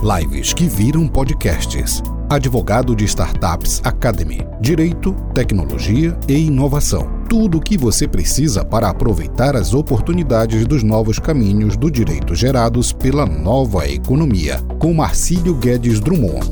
[0.00, 2.00] Lives que viram podcasts.
[2.30, 4.46] Advogado de Startups Academy.
[4.60, 7.24] Direito, tecnologia e inovação.
[7.28, 12.92] Tudo o que você precisa para aproveitar as oportunidades dos novos caminhos do direito gerados
[12.92, 14.58] pela nova economia.
[14.78, 16.46] Com Marcílio Guedes Drummond.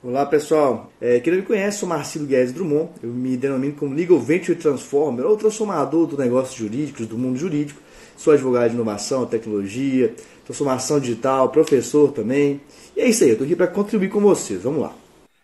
[0.00, 3.92] Olá pessoal, é, quem não me conhece, sou Marcelo Guedes Drummond, eu me denomino como
[3.92, 7.80] Legal Venture Transformer, ou transformador do negócio jurídico, do mundo jurídico.
[8.16, 10.14] Sou advogado de inovação, tecnologia,
[10.46, 12.60] transformação digital, professor também.
[12.96, 14.62] E é isso aí, eu tô aqui para contribuir com vocês.
[14.62, 14.92] Vamos lá.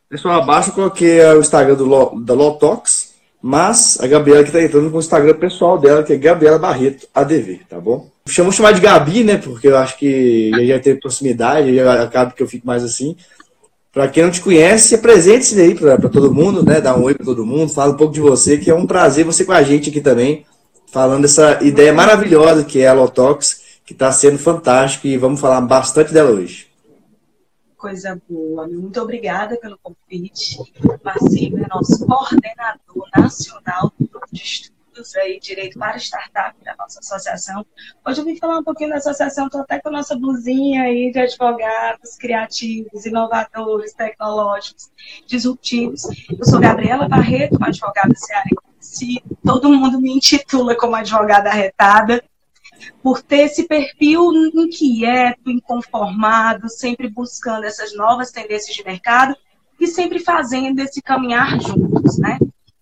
[0.09, 3.13] Pessoal, abaixo eu coloquei o Instagram Law, da Lotox,
[3.43, 7.09] mas a Gabriela que está entrando com o Instagram pessoal dela, que é Gabriela Barreto
[7.13, 8.09] ADV, tá bom?
[8.37, 9.37] Vamos chamar de Gabi, né?
[9.39, 13.17] Porque eu acho que já tem proximidade, já acaba que eu fico mais assim.
[13.93, 16.81] Para quem não te conhece, apresente-se aí para todo mundo, né?
[16.81, 19.25] Dá um oi para todo mundo, fala um pouco de você, que é um prazer
[19.25, 20.47] você com a gente aqui também,
[20.93, 23.62] falando dessa ideia maravilhosa que é a Lotox,
[23.93, 26.67] que está sendo fantástico e vamos falar bastante dela hoje.
[27.77, 28.67] Coisa boa.
[28.67, 30.57] Muito obrigada pelo convite.
[31.05, 33.93] Marcinho é nosso coordenador nacional
[34.31, 37.67] de estudos aí, Direito para Startup da nossa associação.
[38.07, 41.11] Hoje eu vim falar um pouquinho da associação, estou até com a nossa blusinha aí
[41.11, 44.91] de advogados criativos, inovadores, tecnológicos,
[45.27, 46.03] disruptivos.
[46.31, 49.23] Eu sou Gabriela Barreto, uma advogada cearense.
[49.45, 52.23] Todo mundo me intitula como advogada arretada
[53.03, 59.37] por ter esse perfil inquieto, inconformado, sempre buscando essas novas tendências de mercado
[59.81, 62.39] e sempre fazendo esse caminhar juntos, né?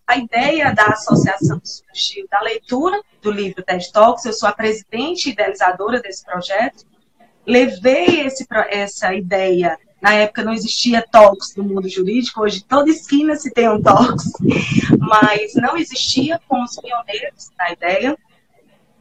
[0.07, 5.27] A ideia da associação surgiu da leitura do livro TED Talks, eu sou a presidente
[5.27, 6.85] e idealizadora desse projeto,
[7.47, 13.37] levei esse, essa ideia na época não existia talks no mundo jurídico, hoje toda esquina
[13.37, 14.33] se tem um talks,
[14.99, 18.19] mas não existia com os pioneiros na ideia.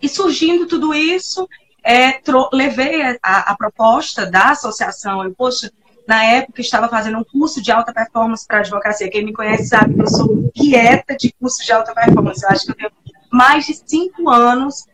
[0.02, 1.48] E surgindo tudo isso,
[1.84, 2.20] é,
[2.54, 5.24] levei a, a, proposta da associação.
[5.24, 5.72] Eu, poxa,
[6.08, 9.10] na época estava fazendo um curso de alta performance para advocacia.
[9.10, 12.44] Quem me conhece sabe que eu sou quieta de curso de alta performance.
[12.44, 12.92] Eu acho que eu tenho
[13.32, 14.86] mais de cinco anos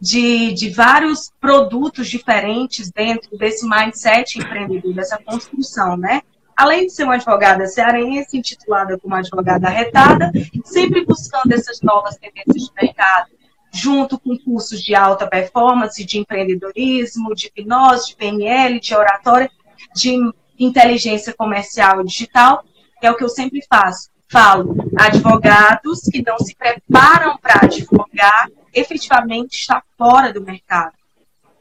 [0.00, 6.22] de, de vários produtos diferentes dentro desse mindset empreendedor, dessa construção, né?
[6.56, 10.30] Além de ser uma advogada cearense, intitulada como advogada arretada,
[10.64, 13.30] sempre buscando essas novas tendências de mercado,
[13.72, 19.50] junto com cursos de alta performance, de empreendedorismo, de hipnose, de PNL, de oratória,
[19.94, 20.16] de
[20.58, 22.64] inteligência comercial e digital,
[23.00, 24.10] é o que eu sempre faço.
[24.28, 30.92] Falo, advogados que não se preparam para advogar, efetivamente está fora do mercado.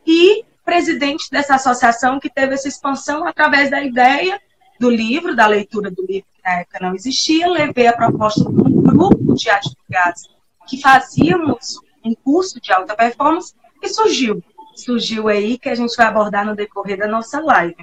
[0.06, 4.40] E presidente dessa associação que teve essa expansão através da ideia
[4.80, 8.52] do livro, da leitura do livro que na época não existia, levei a proposta para
[8.52, 10.30] um grupo de advogados
[10.68, 14.44] que fazíamos um curso de alta performance e surgiu.
[14.76, 17.76] Surgiu aí que a gente vai abordar no decorrer da nossa live.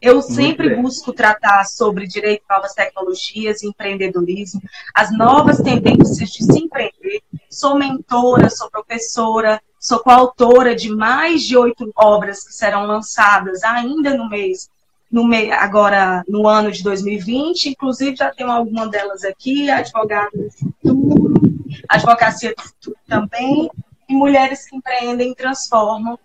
[0.00, 4.60] Eu sempre busco tratar sobre direito novas tecnologias, empreendedorismo,
[4.94, 7.22] as novas tendências de se empreender.
[7.48, 14.16] Sou mentora, sou professora, sou coautora de mais de oito obras que serão lançadas ainda
[14.16, 14.70] no mês,
[15.10, 17.70] no mês, agora no ano de 2020.
[17.70, 21.41] Inclusive já tenho alguma delas aqui, Advogado do Futuro,
[21.88, 23.70] Advocacia do Futuro também,
[24.08, 26.18] e Mulheres que Empreendem e Transformam.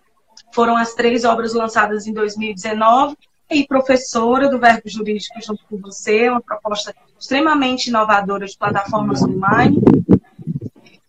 [0.52, 3.18] Foram as três obras lançadas em 2019
[3.50, 9.82] e professora do Verbo Jurídico junto com você, uma proposta extremamente inovadora de plataformas online.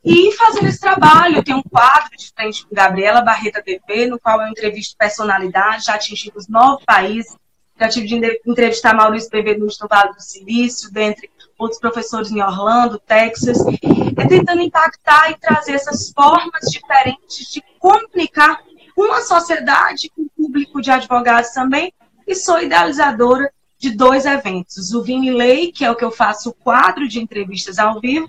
[0.04, 4.40] E fazendo esse trabalho, tenho um quadro de frente com Gabriela Barreta TV, no qual
[4.40, 7.36] eu entrevisto personalidades, já atingimos nove países,
[7.78, 12.98] já tive de entrevistar Maurício Bevenuti no Vale do Silício, dentre outros professores em Orlando,
[13.00, 13.58] Texas,
[14.16, 18.60] é tentando impactar e trazer essas formas diferentes de comunicar
[18.94, 21.92] com a sociedade, com o público de advogados também,
[22.26, 24.92] e sou idealizadora de dois eventos.
[24.92, 28.28] O Vini Lei, que é o que eu faço o quadro de entrevistas ao vivo,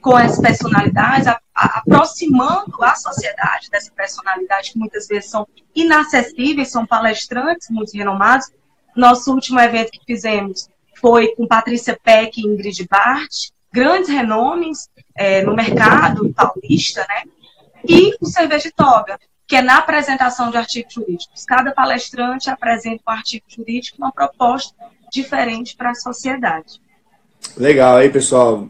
[0.00, 6.70] com as personalidades, a, a, aproximando a sociedade dessa personalidade, que muitas vezes são inacessíveis,
[6.70, 8.50] são palestrantes muito renomados.
[8.96, 10.68] Nosso último evento que fizemos
[11.00, 17.22] foi com Patrícia Peck e Ingrid Bart, grandes renomes é, no mercado paulista, né?
[17.86, 21.44] E o Cerveja Toga, que é na apresentação de artigos jurídicos.
[21.46, 24.74] Cada palestrante apresenta um artigo jurídico, uma proposta
[25.10, 26.80] diferente para a sociedade.
[27.56, 28.68] Legal aí, pessoal.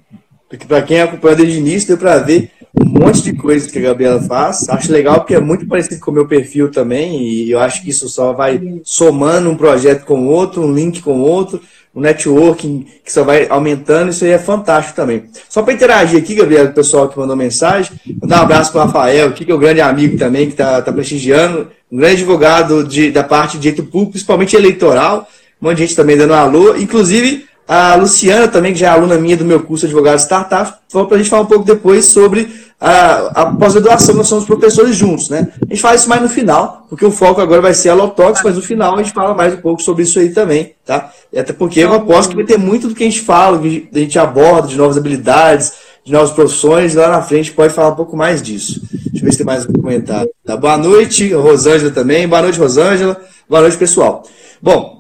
[0.67, 3.83] Para quem acompanha desde o início, deu para ver um monte de coisas que a
[3.83, 4.69] Gabriela faz.
[4.69, 7.91] Acho legal porque é muito parecido com o meu perfil também, e eu acho que
[7.91, 11.61] isso só vai somando um projeto com outro, um link com outro
[11.95, 15.25] o networking que só vai aumentando, isso aí é fantástico também.
[15.49, 18.87] Só para interagir aqui, Gabriel, o pessoal que mandou mensagem, mandar um abraço para o
[18.87, 21.69] Rafael, que é o grande amigo também, que está tá prestigiando.
[21.91, 25.29] um grande advogado de, da parte de direito público, principalmente eleitoral.
[25.61, 26.77] Um monte de gente também dando alô.
[26.77, 30.73] Inclusive, a Luciana também, que já é aluna minha do meu curso de advogado startup,
[30.89, 32.49] falou para a gente falar um pouco depois sobre
[32.81, 35.49] a, a pós-graduação, nós somos professores juntos, né?
[35.61, 38.41] A gente fala isso mais no final, porque o foco agora vai ser a Lotox,
[38.45, 41.13] mas no final a gente fala mais um pouco sobre isso aí também, tá?
[41.33, 43.89] E até porque eu aposto que vai ter muito do que a gente fala, que
[43.93, 45.73] a gente aborda, de novas habilidades,
[46.05, 48.81] de novas profissões, lá na frente pode falar um pouco mais disso.
[48.93, 50.31] Deixa eu ver se tem mais um comentário.
[50.45, 50.57] Tá?
[50.57, 52.29] Boa noite, Rosângela também.
[52.29, 53.21] Boa noite, Rosângela.
[53.49, 54.23] Boa noite, pessoal.
[54.63, 54.98] Bom,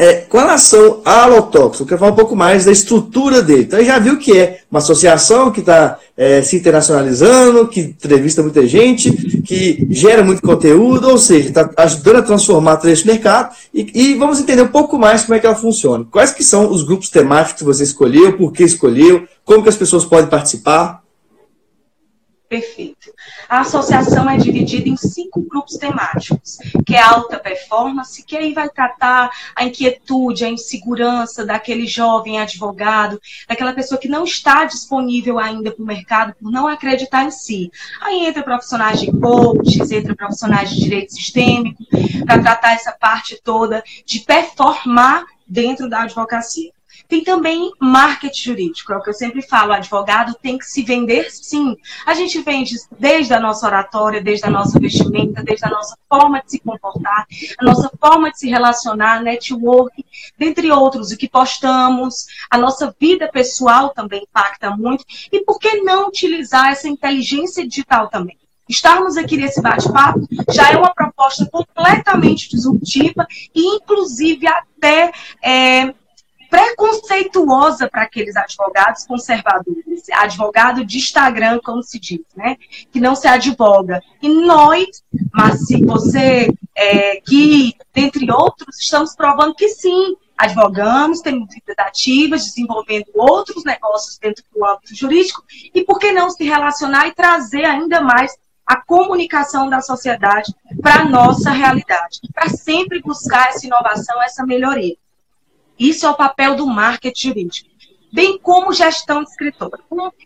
[0.00, 3.64] é, com relação ao Alotox, eu quero falar um pouco mais da estrutura dele.
[3.64, 8.66] Então, já viu que é uma associação que está é, se internacionalizando, que entrevista muita
[8.66, 9.12] gente,
[9.42, 13.54] que gera muito conteúdo, ou seja, está ajudando a transformar esse mercado.
[13.74, 16.06] E, e, vamos entender um pouco mais como é que ela funciona.
[16.10, 19.76] Quais que são os grupos temáticos que você escolheu, por que escolheu, como que as
[19.76, 21.02] pessoas podem participar?
[22.48, 23.12] Perfeito.
[23.50, 28.68] A associação é dividida em cinco grupos temáticos, que é alta performance, que aí vai
[28.68, 35.72] tratar a inquietude, a insegurança daquele jovem advogado, daquela pessoa que não está disponível ainda
[35.72, 37.72] para o mercado por não acreditar em si.
[38.00, 41.82] Aí entra profissionais de coaches, entra profissionais de direito sistêmico,
[42.24, 46.70] para tratar essa parte toda de performar dentro da advocacia.
[47.10, 51.28] Tem também marketing jurídico, é o que eu sempre falo, advogado tem que se vender
[51.28, 51.76] sim.
[52.06, 56.40] A gente vende desde a nossa oratória, desde a nossa vestimenta, desde a nossa forma
[56.40, 57.26] de se comportar,
[57.58, 60.06] a nossa forma de se relacionar, network,
[60.38, 65.04] dentre outros, o que postamos, a nossa vida pessoal também impacta muito.
[65.32, 68.38] E por que não utilizar essa inteligência digital também?
[68.68, 70.20] Estarmos aqui nesse bate-papo
[70.52, 75.10] já é uma proposta completamente disruptiva e, inclusive, até
[75.42, 75.92] é,
[76.50, 82.56] preconceituosa para aqueles advogados conservadores, advogado de Instagram, como se diz, né?
[82.90, 84.02] Que não se advoga.
[84.20, 91.48] E nós, mas se você, é, que, dentre outros, estamos provando que sim, advogamos, temos
[91.54, 97.06] vidas ativas, desenvolvendo outros negócios dentro do âmbito jurídico, e por que não se relacionar
[97.06, 98.36] e trazer ainda mais
[98.66, 104.96] a comunicação da sociedade para a nossa realidade, para sempre buscar essa inovação, essa melhoria.
[105.80, 107.70] Isso é o papel do marketing jurídico.
[108.12, 109.78] Bem como gestão de escritório.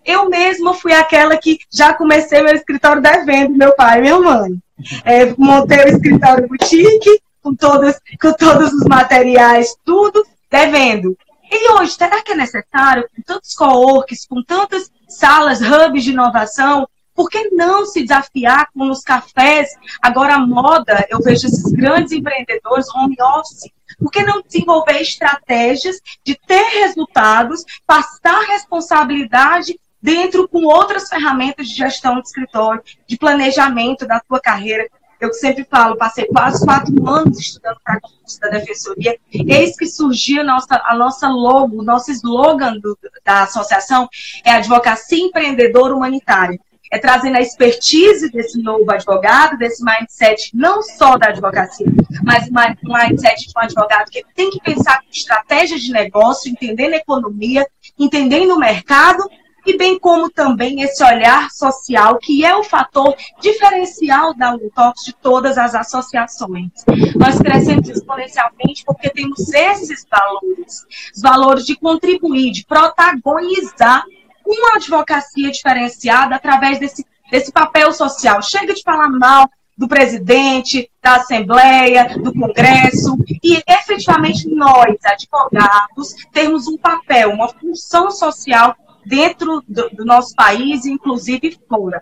[0.05, 4.59] Eu mesma fui aquela que já comecei meu escritório devendo, meu pai e minha mãe.
[5.05, 11.17] É, montei o escritório boutique, com, todas, com todos os materiais, tudo devendo.
[11.49, 16.89] E hoje, será que é necessário, com tantos co-works, com tantas salas, hubs de inovação,
[17.15, 19.69] por que não se desafiar com os cafés?
[20.03, 26.01] Agora, a moda, eu vejo esses grandes empreendedores, home office, por que não desenvolver estratégias
[26.25, 34.07] de ter resultados, passar responsabilidade dentro com outras ferramentas de gestão de escritório, de planejamento
[34.07, 34.87] da tua carreira?
[35.21, 39.17] Eu sempre falo, passei quase quatro anos estudando para concurso da defensoria.
[39.33, 44.09] Eis que surgiu a nossa, a nossa logo, o nosso slogan do, da associação
[44.45, 46.59] é Advocacia Empreendedora Humanitária
[46.91, 51.87] é trazendo a expertise desse novo advogado, desse mindset não só da advocacia,
[52.23, 56.95] mas um mindset de um advogado que tem que pensar com estratégias de negócio, entendendo
[56.95, 57.67] a economia,
[57.99, 59.29] entendendo o mercado
[59.67, 65.15] e bem como também esse olhar social, que é o fator diferencial da Lutox de
[65.15, 66.71] todas as associações.
[67.17, 74.05] Nós crescemos exponencialmente porque temos esses valores, os valores de contribuir, de protagonizar
[74.47, 78.43] uma advocacia diferenciada através desse, desse papel social.
[78.43, 86.69] Chega de falar mal do presidente, da Assembleia, do Congresso, e efetivamente nós, advogados, temos
[86.69, 92.01] um papel, uma função social dentro do, do nosso país, inclusive fora.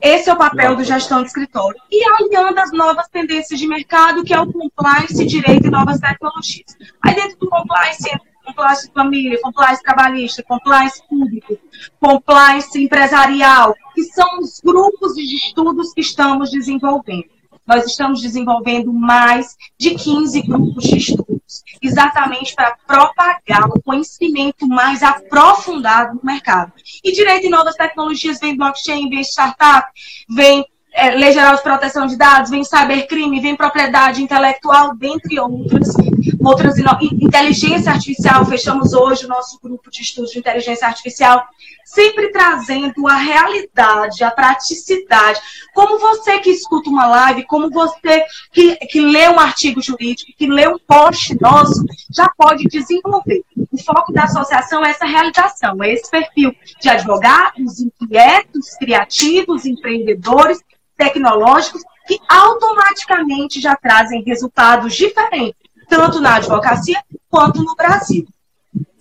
[0.00, 1.78] Esse é o papel do gestão de escritório.
[1.90, 6.76] E alinhando as novas tendências de mercado, que é o compliance, direito e novas tecnologias.
[7.02, 8.10] Aí dentro do compliance
[8.44, 11.58] compliance família, compliance trabalhista, compliance público,
[12.00, 17.28] compliance empresarial, que são os grupos de estudos que estamos desenvolvendo.
[17.66, 25.02] Nós estamos desenvolvendo mais de 15 grupos de estudos, exatamente para propagar o conhecimento mais
[25.02, 26.72] aprofundado no mercado.
[27.04, 29.88] E direito em novas tecnologias vem blockchain, vem startup,
[30.28, 35.94] vem é, Lei Geral de Proteção de Dados, vem cybercrime, vem propriedade intelectual, dentre outras.
[36.42, 41.46] Outras inteligência artificial, fechamos hoje o nosso grupo de estudos de inteligência artificial,
[41.84, 45.38] sempre trazendo a realidade, a praticidade.
[45.74, 50.46] Como você que escuta uma live, como você que, que lê um artigo jurídico, que
[50.46, 53.42] lê um post nosso, já pode desenvolver.
[53.70, 60.58] O foco da associação é essa realização, é esse perfil de advogados, inquietos, criativos, empreendedores,
[61.00, 65.56] tecnológicos que automaticamente já trazem resultados diferentes,
[65.88, 68.26] tanto na advocacia quanto no Brasil.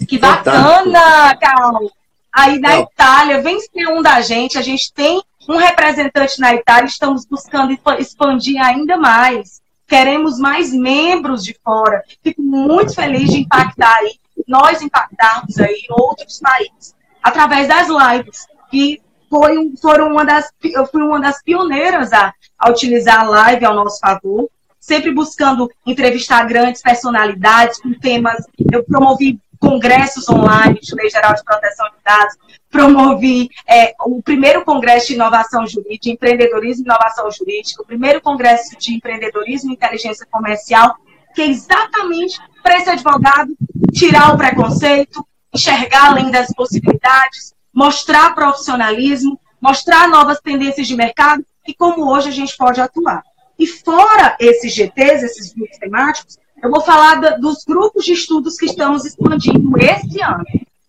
[0.08, 1.91] Que bacana, Carol!
[2.32, 6.88] Aí na Itália, vem ser um da gente, a gente tem um representante na Itália,
[6.88, 9.60] estamos buscando expandir ainda mais.
[9.88, 12.03] Queremos mais membros de fora.
[12.24, 14.13] Fico muito feliz de impactar aí,
[14.48, 21.01] nós impactarmos aí outros países, através das lives, que foi, foram uma das, eu fui
[21.01, 26.81] uma das pioneiras a, a utilizar a live ao nosso favor, sempre buscando entrevistar grandes
[26.81, 28.43] personalidades com temas.
[28.71, 32.36] Eu promovi congressos online de Lei Geral de Proteção de Dados,
[32.71, 38.77] promovi é, o primeiro congresso de inovação jurídica, empreendedorismo e inovação jurídica, o primeiro congresso
[38.77, 40.95] de empreendedorismo e inteligência comercial,
[41.36, 43.53] que é exatamente para esse advogado
[43.93, 51.73] tirar o preconceito, enxergar além das possibilidades, mostrar profissionalismo, mostrar novas tendências de mercado e
[51.73, 53.23] como hoje a gente pode atuar.
[53.57, 58.57] E fora esses GTs, esses grupos temáticos, eu vou falar da, dos grupos de estudos
[58.57, 60.43] que estamos expandindo esse ano.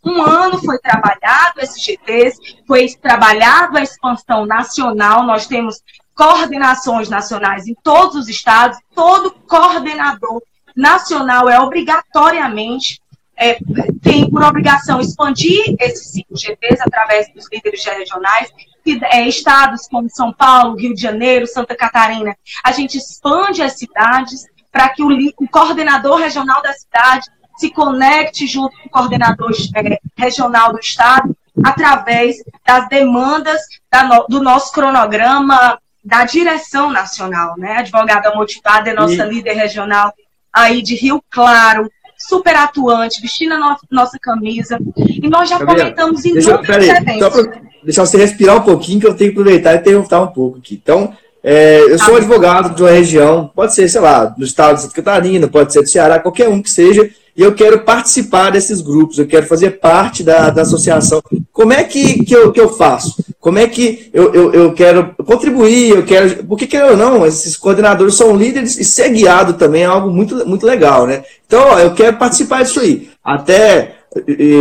[0.04, 5.82] Um ano foi trabalhado esses GTs, foi trabalhado a expansão nacional, nós temos
[6.14, 10.42] coordenações nacionais em todos os estados, todo coordenador
[10.74, 13.00] nacional é obrigatoriamente
[13.40, 13.58] é,
[14.02, 18.50] tem por obrigação expandir esses cinco GTs através dos líderes regionais,
[19.10, 22.36] é, estados como São Paulo, Rio de Janeiro, Santa Catarina.
[22.62, 28.46] A gente expande as cidades para que o, o, coordenador regional da cidade se conecte
[28.46, 34.72] junto com o coordenador é, regional do estado através das demandas da no, do nosso
[34.72, 37.76] cronograma da direção nacional, né?
[37.76, 39.28] A advogada motivada é nossa e...
[39.28, 40.12] líder regional
[40.52, 41.90] aí de Rio Claro,
[42.20, 44.78] super atuante, vestindo a no nossa camisa.
[44.96, 47.48] E nós já Gabriel, comentamos em deixa, peraí, eventos.
[47.82, 50.78] deixa você respirar um pouquinho, que eu tenho que aproveitar e perguntar um pouco aqui.
[50.80, 54.76] Então, é, eu sou tá advogado de uma região, pode ser, sei lá, do estado
[54.76, 57.08] de Santa Catarina, pode ser do Ceará, qualquer um que seja,
[57.40, 61.22] e eu quero participar desses grupos, eu quero fazer parte da, da associação.
[61.50, 63.24] Como é que, que, eu, que eu faço?
[63.40, 65.88] Como é que eu, eu, eu quero contribuir?
[65.88, 66.44] Eu quero.
[66.44, 70.46] Porque, quer ou não, esses coordenadores são líderes e ser guiado também é algo muito,
[70.46, 71.22] muito legal, né?
[71.46, 73.08] Então, ó, eu quero participar disso aí.
[73.24, 73.94] Até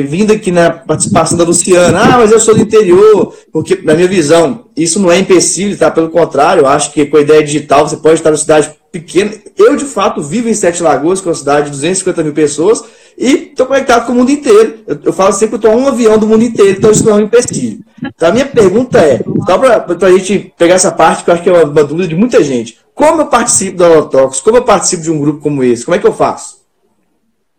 [0.08, 4.08] vindo aqui na participação da Luciana, ah, mas eu sou do interior, porque, na minha
[4.08, 5.92] visão, isso não é empecilho, tá?
[5.92, 9.32] Pelo contrário, eu acho que com a ideia digital você pode estar numa cidade pequena.
[9.58, 12.84] Eu, de fato, vivo em Sete Lagoas, que é uma cidade de 250 mil pessoas,
[13.18, 14.80] e estou conectado com o mundo inteiro.
[14.88, 17.16] Eu, eu falo sempre que estou um avião do mundo inteiro, então isso não é
[17.16, 17.80] um empecilho.
[18.04, 21.44] Então, a minha pergunta é, só para a gente pegar essa parte, que eu acho
[21.44, 22.78] que é uma, uma dúvida de muita gente.
[22.94, 24.42] Como eu participo da Holotox?
[24.42, 25.86] Como eu participo de um grupo como esse?
[25.86, 26.59] Como é que eu faço?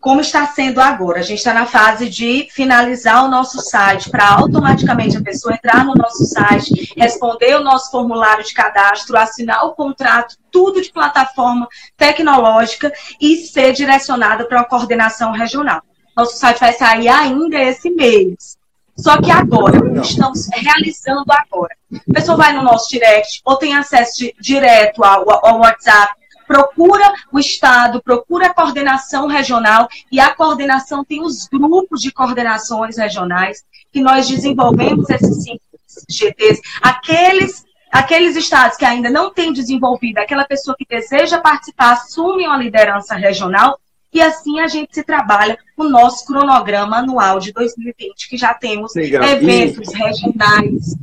[0.01, 1.19] Como está sendo agora.
[1.19, 5.85] A gente está na fase de finalizar o nosso site para automaticamente a pessoa entrar
[5.85, 11.67] no nosso site, responder o nosso formulário de cadastro, assinar o contrato, tudo de plataforma
[11.95, 12.91] tecnológica
[13.21, 15.81] e ser direcionada para a coordenação regional.
[16.17, 18.59] Nosso site vai sair ainda esse mês.
[18.97, 21.75] Só que agora, estamos realizando agora.
[22.09, 26.20] A pessoa vai no nosso direct ou tem acesso de, direto ao, ao WhatsApp
[26.51, 32.97] procura o Estado, procura a coordenação regional, e a coordenação tem os grupos de coordenações
[32.97, 35.61] regionais, que nós desenvolvemos esses cinco
[36.09, 36.61] GTs.
[36.81, 42.57] Aqueles, aqueles estados que ainda não têm desenvolvido, aquela pessoa que deseja participar, assume uma
[42.57, 43.79] liderança regional,
[44.13, 48.93] e assim a gente se trabalha o nosso cronograma anual de 2020, que já temos
[48.93, 49.23] Legal.
[49.23, 49.97] eventos e...
[49.97, 50.97] regionais,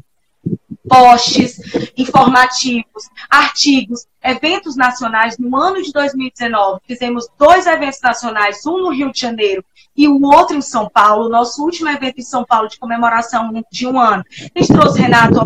[0.88, 1.60] posts
[1.96, 5.38] informativos, artigos, eventos nacionais.
[5.38, 9.64] No ano de 2019, fizemos dois eventos nacionais, um no Rio de Janeiro
[9.96, 11.28] e o outro em São Paulo.
[11.28, 14.24] Nosso último evento em São Paulo de comemoração de um ano.
[14.54, 15.40] A gente trouxe Renato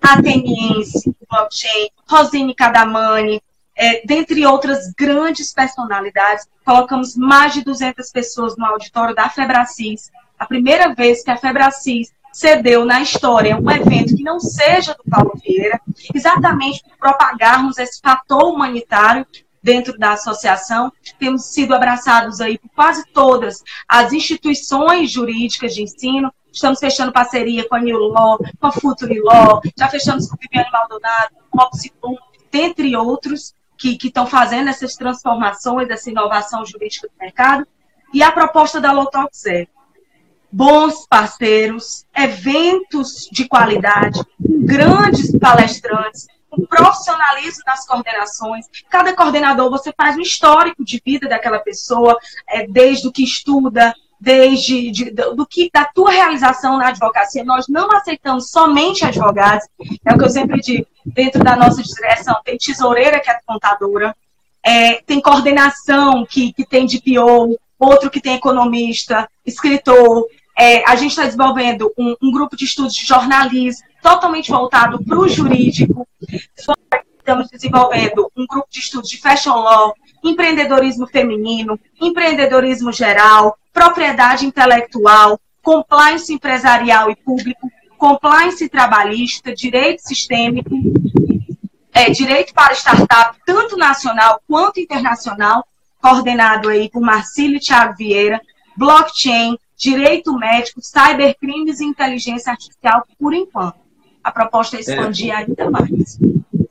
[0.00, 3.42] Ateniense, blockchain, Rosine Cadamani,
[3.76, 6.46] é, dentre outras grandes personalidades.
[6.64, 10.10] Colocamos mais de 200 pessoas no auditório da Febracis.
[10.38, 15.10] A primeira vez que a Febracis cedeu na história um evento que não seja do
[15.10, 15.80] Paulo Vieira,
[16.14, 19.26] exatamente por propagarmos esse fator humanitário
[19.62, 20.92] dentro da associação.
[21.18, 26.30] Temos sido abraçados aí por quase todas as instituições jurídicas de ensino.
[26.52, 30.38] Estamos fechando parceria com a New Law, com a Futuri Law, já fechamos com o
[30.38, 32.16] Viviane Maldonado, com o Oxyplum,
[32.52, 37.66] dentre outros, que estão fazendo essas transformações, essa inovação jurídica do mercado.
[38.12, 39.66] E a proposta da Lotox é
[40.56, 48.64] bons parceiros, eventos de qualidade, grandes palestrantes, com profissionalismo nas coordenações.
[48.88, 52.16] Cada coordenador, você faz um histórico de vida daquela pessoa,
[52.48, 57.44] é, desde o que estuda, desde de, do que da tua realização na advocacia.
[57.44, 59.66] Nós não aceitamos somente advogados,
[60.06, 60.86] é o que eu sempre digo.
[61.04, 64.16] dentro da nossa direção tem tesoureira, que é contadora,
[64.62, 70.26] é, tem coordenação, que, que tem DPO, outro que tem economista, escritor.
[70.58, 75.18] É, a gente está desenvolvendo um, um, grupo de estudos de jornalismo totalmente voltado para
[75.18, 76.08] o jurídico.
[76.56, 79.94] Estamos desenvolvendo um grupo de estudos de fashion law,
[80.24, 90.70] empreendedorismo feminino, empreendedorismo geral, propriedade intelectual, compliance empresarial e público, compliance trabalhista, direito sistêmico,
[91.92, 95.66] é, direito para startup, tanto nacional quanto internacional,
[96.00, 98.40] coordenado aí por Marcílio Thiago Vieira,
[98.76, 103.76] blockchain, direito médico, cybercrimes e inteligência artificial, por enquanto.
[104.22, 105.36] A proposta é expandir é.
[105.36, 106.18] ainda mais.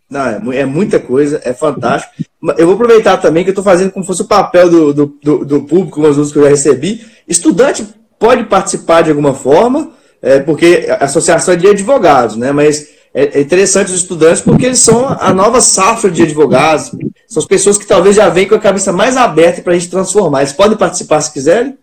[0.10, 2.14] Não, é, é, muita coisa, é fantástico.
[2.58, 5.18] Eu vou aproveitar também que eu estou fazendo como se fosse o papel do, do,
[5.22, 7.06] do, do público, com as luzes que eu já recebi.
[7.28, 7.88] Estudante
[8.20, 12.52] pode participar de alguma forma, é, porque a associação é de advogados, né?
[12.52, 16.92] Mas é, é interessante os estudantes porque eles são a nova safra de advogados,
[17.28, 19.90] são as pessoas que talvez já vêm com a cabeça mais aberta para a gente
[19.90, 20.42] transformar.
[20.42, 21.78] Eles podem participar se quiserem?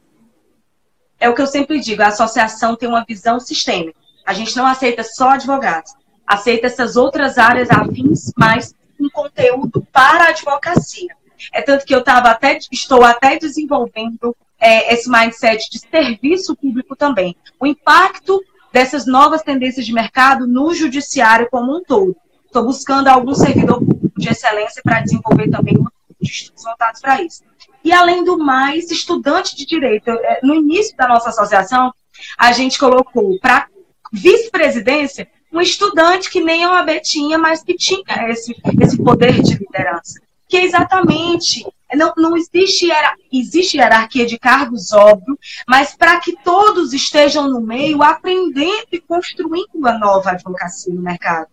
[1.22, 3.96] É o que eu sempre digo, a associação tem uma visão sistêmica.
[4.26, 5.92] A gente não aceita só advogados,
[6.26, 11.14] aceita essas outras áreas afins, mas um conteúdo para a advocacia.
[11.52, 16.96] É tanto que eu tava até, estou até desenvolvendo é, esse mindset de serviço público
[16.96, 17.36] também.
[17.60, 22.16] O impacto dessas novas tendências de mercado no judiciário como um todo.
[22.46, 25.86] Estou buscando algum servidor público de excelência para desenvolver também um
[26.20, 27.44] estudos voltados para isso.
[27.84, 30.08] E, além do mais, estudante de direito.
[30.10, 31.92] É, no início da nossa associação,
[32.38, 33.66] a gente colocou para
[34.12, 39.54] vice-presidência um estudante que nem a OAB tinha, mas que tinha esse, esse poder de
[39.54, 40.20] liderança.
[40.48, 42.88] Que é exatamente não, não existe,
[43.32, 49.86] existe hierarquia de cargos, óbvio, mas para que todos estejam no meio, aprendendo e construindo
[49.86, 51.51] a nova advocacia no mercado.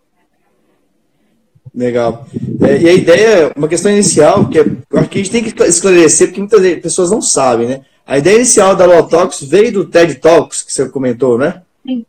[1.74, 2.26] Legal.
[2.62, 5.62] É, e a ideia, uma questão inicial, que é, acho que a gente tem que
[5.64, 7.84] esclarecer, porque muitas pessoas não sabem, né?
[8.06, 11.62] A ideia inicial da Law Talks veio do TED Talks, que você comentou, né?
[11.86, 12.04] Sim.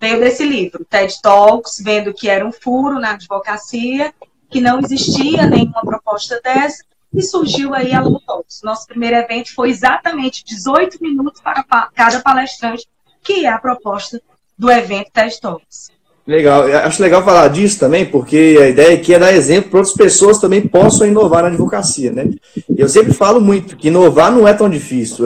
[0.00, 4.12] Veio desse livro, TED Talks, vendo que era um furo na advocacia,
[4.50, 6.82] que não existia nenhuma proposta dessa,
[7.14, 8.62] e surgiu aí a Lutox.
[8.62, 11.62] Nosso primeiro evento foi exatamente 18 minutos para
[11.94, 12.86] cada palestrante,
[13.22, 14.20] que é a proposta
[14.58, 15.90] do evento TED Talks.
[16.28, 19.96] Legal, acho legal falar disso também, porque a ideia aqui é dar exemplo para outras
[19.96, 22.28] pessoas também possam inovar na advocacia, né?
[22.76, 25.24] Eu sempre falo muito que inovar não é tão difícil.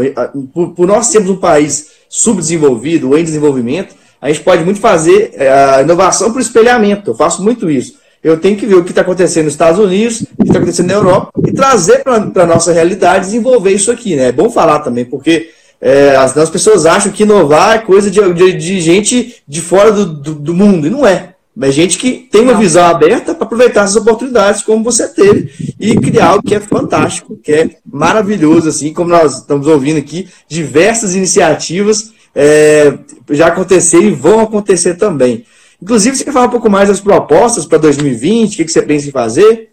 [0.55, 5.33] Por, por nós sermos um país subdesenvolvido ou em desenvolvimento, a gente pode muito fazer
[5.35, 7.11] é, a inovação por espelhamento.
[7.11, 10.23] Eu faço muito isso eu tenho que ver o que está acontecendo nos Estados Unidos,
[10.23, 14.15] o que está acontecendo na Europa, e trazer para a nossa realidade desenvolver isso aqui.
[14.15, 14.29] Né?
[14.29, 15.51] É bom falar também, porque
[15.83, 19.91] é, as, as, pessoas acham que inovar é coisa de, de, de gente de fora
[19.91, 21.35] do, do, do, mundo, e não é.
[21.61, 25.97] É gente que tem uma visão aberta para aproveitar essas oportunidades, como você teve, e
[25.97, 31.17] criar algo que é fantástico, que é maravilhoso, assim, como nós estamos ouvindo aqui, diversas
[31.17, 32.97] iniciativas é,
[33.31, 35.45] já aconteceram e vão acontecer também.
[35.83, 38.55] Inclusive, você quer falar um pouco mais das propostas para 2020?
[38.55, 39.73] O que, que você pensa em fazer?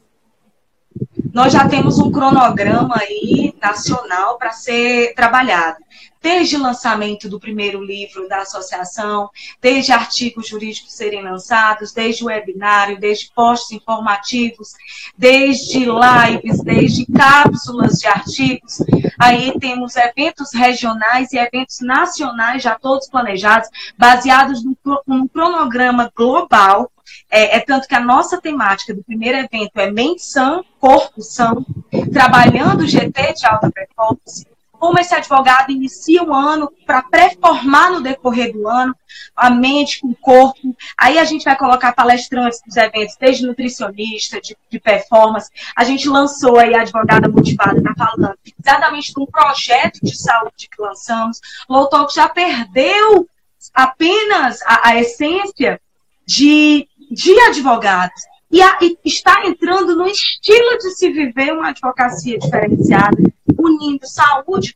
[1.31, 5.77] Nós já temos um cronograma aí nacional para ser trabalhado
[6.21, 9.29] desde o lançamento do primeiro livro da associação,
[9.61, 14.73] desde artigos jurídicos serem lançados, desde webinário, desde posts informativos,
[15.17, 18.79] desde lives, desde cápsulas de artigos.
[19.19, 24.63] Aí temos eventos regionais e eventos nacionais já todos planejados, baseados
[25.07, 26.91] num cronograma global
[27.31, 31.65] é, é, tanto que a nossa temática do primeiro evento é mente sã, corpo são,
[32.11, 34.47] trabalhando o GT de alta performance,
[34.79, 38.95] como esse advogado inicia o ano para pré-formar no decorrer do ano
[39.35, 40.75] a mente com o corpo.
[40.97, 45.51] Aí a gente vai colocar palestrantes dos eventos, desde nutricionista, de, de performance.
[45.75, 50.69] A gente lançou aí a Advogada Motivada, está falando exatamente de um projeto de saúde
[50.69, 51.39] que lançamos.
[51.69, 53.27] Low Talk já perdeu
[53.73, 55.79] apenas a, a essência
[56.25, 58.28] de, de advogados.
[58.51, 63.17] E, a, e, está entrando no estilo de se viver uma advocacia diferenciada,
[63.57, 64.75] unindo saúde,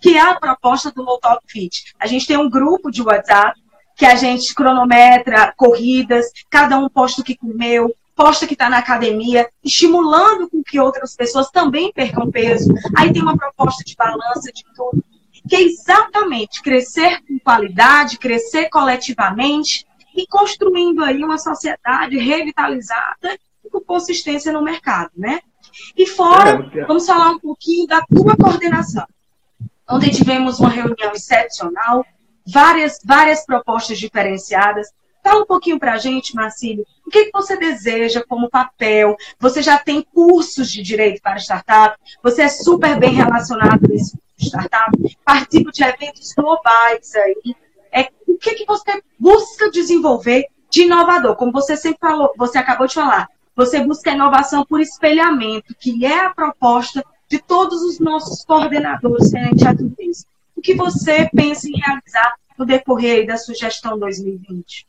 [0.00, 1.94] que é a proposta do Low Talk Fit.
[1.98, 3.60] A gente tem um grupo de WhatsApp
[3.96, 8.78] que a gente cronometra corridas, cada um posta o que comeu, posta que está na
[8.78, 12.72] academia, estimulando com que outras pessoas também percam peso.
[12.96, 15.04] Aí tem uma proposta de balança de tudo,
[15.48, 23.70] que é exatamente crescer com qualidade, crescer coletivamente e construindo aí uma sociedade revitalizada e
[23.70, 25.40] com consistência no mercado, né?
[25.96, 29.06] E fora, é, vamos falar um pouquinho da tua coordenação.
[29.88, 32.04] Ontem tivemos uma reunião excepcional,
[32.46, 34.88] várias, várias propostas diferenciadas,
[35.24, 39.16] Fala um pouquinho para a gente, Marcílio, o que, que você deseja como papel?
[39.40, 41.96] Você já tem cursos de direito para startup?
[42.22, 44.92] Você é super bem relacionado nesse startup?
[45.24, 47.56] Participa de eventos globais aí.
[47.94, 51.36] É, o que, que você busca desenvolver de inovador?
[51.36, 56.26] Como você sempre falou, você acabou de falar, você busca inovação por espelhamento, que é
[56.26, 60.26] a proposta de todos os nossos coordenadores frente a tudo isso.
[60.56, 64.86] O que você pensa em realizar no decorrer da sugestão 2020?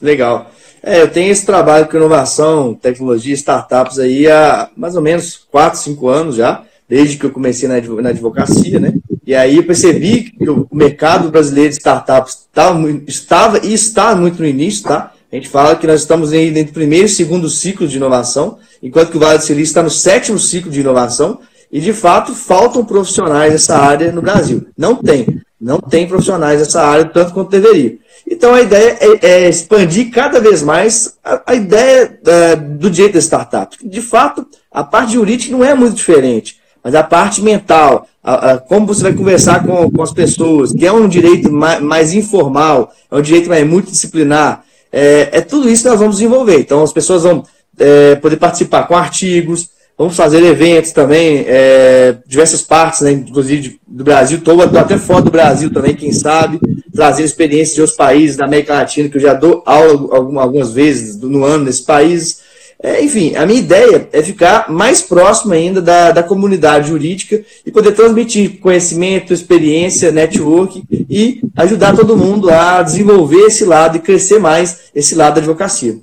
[0.00, 0.50] Legal.
[0.82, 5.78] É, eu tenho esse trabalho com inovação, tecnologia, startups aí há mais ou menos 4,
[5.78, 8.92] 5 anos já, desde que eu comecei na advocacia, né?
[9.24, 14.40] E aí eu percebi que o mercado brasileiro de startups estava, estava e está muito
[14.40, 15.12] no início, tá?
[15.30, 19.10] A gente fala que nós estamos entre o primeiro e segundo ciclo de inovação, enquanto
[19.10, 22.84] que o Vale do Silício está no sétimo ciclo de inovação, e de fato faltam
[22.84, 24.66] profissionais nessa área no Brasil.
[24.76, 25.40] Não tem.
[25.58, 27.96] Não tem profissionais nessa área tanto quanto deveria.
[28.28, 33.14] Então a ideia é, é expandir cada vez mais a, a ideia é, do direito
[33.14, 33.76] da startup.
[33.82, 38.58] De fato, a parte jurídica não é muito diferente, mas a parte mental, a, a,
[38.58, 42.92] como você vai conversar com, com, as pessoas, que é um direito mais, mais informal,
[43.10, 46.60] é um direito mais multidisciplinar, é, é, tudo isso que nós vamos desenvolver.
[46.60, 47.44] Então as pessoas vão
[47.78, 54.02] é, poder participar com artigos, Vamos fazer eventos também, é, diversas partes, né, inclusive do
[54.02, 56.58] Brasil todo, até fora do Brasil também, quem sabe,
[56.92, 61.20] trazer experiências de outros países da América Latina, que eu já dou aula algumas vezes
[61.20, 62.40] no ano nesses países.
[62.82, 67.70] É, enfim, a minha ideia é ficar mais próximo ainda da, da comunidade jurídica e
[67.70, 74.40] poder transmitir conhecimento, experiência, network e ajudar todo mundo a desenvolver esse lado e crescer
[74.40, 75.96] mais esse lado da advocacia.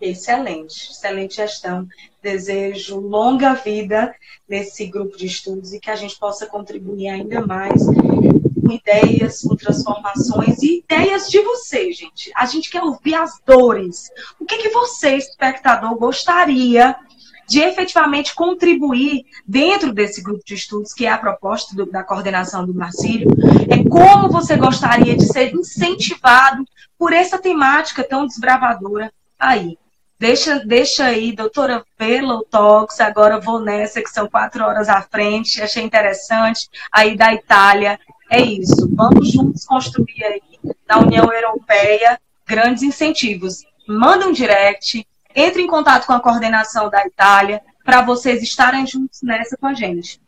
[0.00, 1.86] Excelente, excelente gestão.
[2.22, 4.14] Desejo longa vida
[4.48, 7.82] nesse grupo de estudos e que a gente possa contribuir ainda mais
[8.62, 12.30] com ideias, com transformações e ideias de você, gente.
[12.36, 14.10] A gente quer ouvir as dores.
[14.38, 16.96] O que, que você, espectador, gostaria
[17.48, 22.64] de efetivamente contribuir dentro desse grupo de estudos, que é a proposta do, da coordenação
[22.64, 23.28] do Marcílio,
[23.68, 26.64] é como você gostaria de ser incentivado
[26.98, 29.76] por essa temática tão desbravadora aí.
[30.22, 32.46] Deixa, deixa aí, doutora Velo
[33.00, 37.98] agora vou nessa, que são quatro horas à frente, achei interessante, aí da Itália.
[38.32, 40.40] É isso, vamos juntos construir aí,
[40.88, 43.62] na União Europeia, grandes incentivos.
[43.86, 49.20] Manda um direct, entre em contato com a coordenação da Itália, para vocês estarem juntos
[49.22, 50.18] nessa com a gente.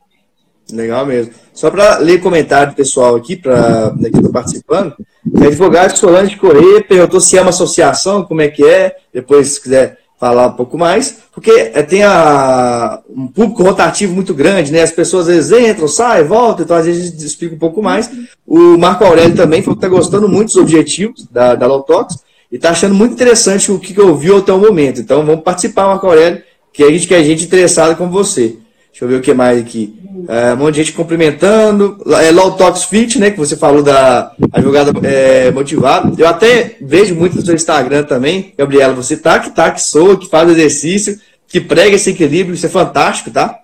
[0.71, 1.33] Legal mesmo.
[1.55, 4.95] Só para ler comentário do pessoal aqui, para né, que estou participando,
[5.27, 9.63] o advogado Solange Corrêa perguntou se é uma associação, como é que é, depois se
[9.63, 14.81] quiser falar um pouco mais, porque é, tem a, um público rotativo muito grande, né?
[14.81, 18.11] As pessoas às vezes entram, saem, voltam, então às vezes explica um pouco mais.
[18.47, 22.57] O Marco Aurélio também falou que está gostando muito dos objetivos da, da Lotox e
[22.57, 24.99] está achando muito interessante o que, que ouviu até o momento.
[24.99, 28.57] Então vamos participar, Marco Aurélio, que a gente quer gente interessada com você.
[28.95, 29.93] Deixa eu ver o que mais aqui.
[30.29, 32.01] É, um monte de gente cumprimentando.
[32.23, 33.33] É Low Talks Fit, né?
[33.33, 36.13] Que você falou da advogada é, motivada.
[36.17, 38.95] Eu até vejo muito no seu Instagram também, Gabriela.
[38.95, 42.55] Você tá que tá, que soa, que faz exercício, que prega esse equilíbrio.
[42.55, 43.59] Isso é fantástico, tá?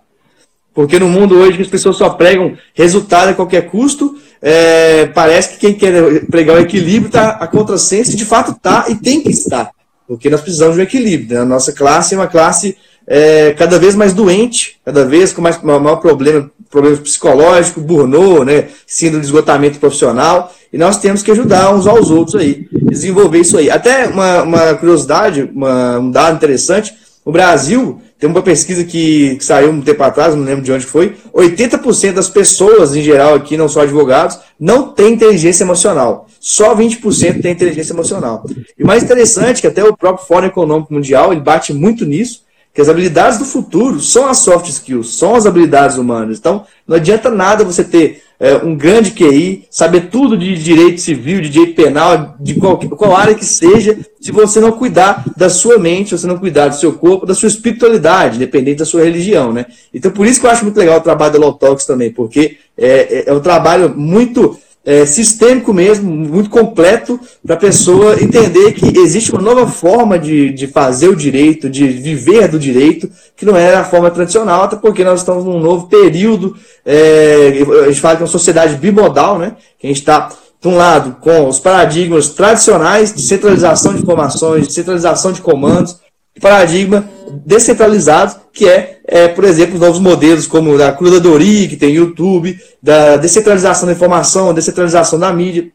[0.75, 5.51] Porque no mundo hoje que as pessoas só pregam resultado a qualquer custo, é, parece
[5.51, 9.31] que quem quer pregar o equilíbrio está a contrassenso, de fato está e tem que
[9.31, 9.71] estar.
[10.09, 11.37] Porque nós precisamos de um equilíbrio.
[11.37, 11.43] Né?
[11.43, 12.77] A nossa classe é uma classe
[13.12, 18.68] é, cada vez mais doente, cada vez com mais maior problema, problemas psicológicos, burnout, né,
[18.87, 23.59] síndrome de esgotamento profissional, e nós temos que ajudar uns aos outros aí, desenvolver isso
[23.59, 23.68] aí.
[23.68, 26.94] Até uma, uma curiosidade, uma, um dado interessante,
[27.25, 31.16] o Brasil tem uma pesquisa que, saiu um tempo atrás, não lembro de onde foi,
[31.35, 36.29] 80% das pessoas, em geral aqui, não só advogados, não tem inteligência emocional.
[36.38, 38.44] Só 20% tem inteligência emocional.
[38.79, 42.42] E o mais interessante, que até o próprio Fórum Econômico Mundial, ele bate muito nisso,
[42.72, 46.38] que as habilidades do futuro são as soft skills, são as habilidades humanas.
[46.38, 51.40] Então, não adianta nada você ter é, um grande QI, saber tudo de direito civil,
[51.40, 55.78] de direito penal, de qual, qual área que seja, se você não cuidar da sua
[55.78, 59.52] mente, se você não cuidar do seu corpo, da sua espiritualidade, independente da sua religião,
[59.52, 59.66] né?
[59.92, 62.88] Então, por isso que eu acho muito legal o trabalho da Talks também, porque é,
[62.88, 68.99] é, é um trabalho muito é, sistêmico mesmo, muito completo, para a pessoa entender que
[68.99, 73.57] existe uma nova forma de, de fazer o direito, de viver do direito, que não
[73.57, 78.16] era a forma tradicional, até porque nós estamos num novo período, é, a gente fala
[78.16, 79.55] que é uma sociedade bimodal, né?
[79.79, 84.66] que a gente está, de um lado, com os paradigmas tradicionais de centralização de informações,
[84.66, 85.99] de centralização de comandos,
[86.38, 87.09] paradigma
[87.45, 92.59] descentralizado, que é, é, por exemplo, os novos modelos como da curadoria, que tem YouTube,
[92.83, 95.71] da descentralização da informação, descentralização da mídia.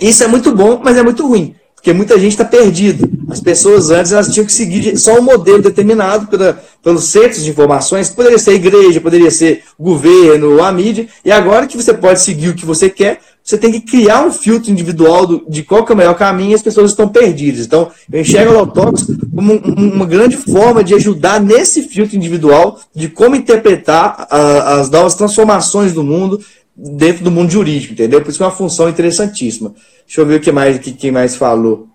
[0.00, 1.54] Isso é muito bom, mas é muito ruim.
[1.74, 3.08] Porque muita gente está perdido.
[3.30, 7.50] As pessoas antes elas tinham que seguir só um modelo determinado pela, pelos centros de
[7.50, 11.94] informações, poderia ser a igreja, poderia ser o governo, a mídia, e agora que você
[11.94, 15.62] pode seguir o que você quer, você tem que criar um filtro individual do, de
[15.62, 17.64] qual é o melhor caminho e as pessoas estão perdidas.
[17.64, 22.78] Então, eu enxergo o Autox como um, uma grande forma de ajudar nesse filtro individual
[22.94, 26.44] de como interpretar a, as novas transformações do mundo
[26.76, 28.20] dentro do mundo jurídico, entendeu?
[28.20, 29.74] Por isso que é uma função interessantíssima.
[30.04, 31.88] Deixa eu ver o que mais, que, quem mais falou.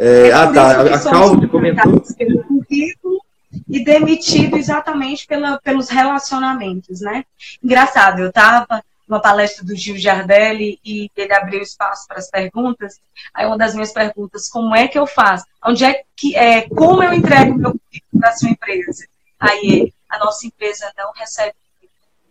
[0.00, 0.80] É, ah, tá.
[0.80, 2.02] A, a Calvo comentou.
[2.18, 3.20] Pelo currículo
[3.68, 7.22] e demitido exatamente pela, pelos relacionamentos, né?
[7.62, 13.00] Engraçado, eu estava uma palestra do Gil Jardelli e ele abriu espaço para as perguntas.
[13.32, 15.44] Aí uma das minhas perguntas, como é que eu faço?
[15.64, 19.06] Onde é que é, como eu entrego meu currículo para a sua empresa?
[19.40, 21.54] Aí a nossa empresa não recebe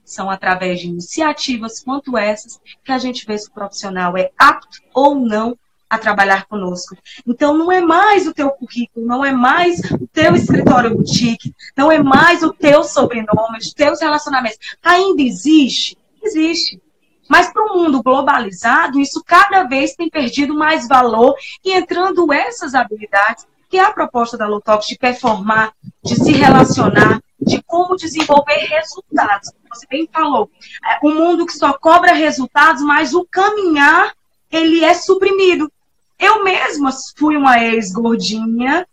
[0.03, 4.81] são através de iniciativas quanto essas que a gente vê se o profissional é apto
[4.93, 5.57] ou não
[5.89, 6.97] a trabalhar conosco.
[7.25, 11.91] Então, não é mais o teu currículo, não é mais o teu escritório boutique, não
[11.91, 14.59] é mais o teu sobrenome, os teus relacionamentos.
[14.83, 15.96] Ainda existe?
[16.27, 16.81] Existe.
[17.29, 22.73] Mas para o mundo globalizado, isso cada vez tem perdido mais valor e entrando essas
[22.73, 28.65] habilidades, que é a proposta da Lutox de performar, de se relacionar, de como desenvolver
[28.69, 29.51] resultados.
[29.73, 30.49] Você bem falou,
[30.85, 34.13] é um mundo que só cobra resultados, mas o caminhar
[34.49, 35.69] ele é suprimido.
[36.17, 38.87] Eu mesma fui uma ex-gordinha,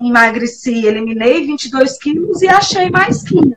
[0.00, 3.54] emagreci, eliminei 22 quilos e achei mais 15.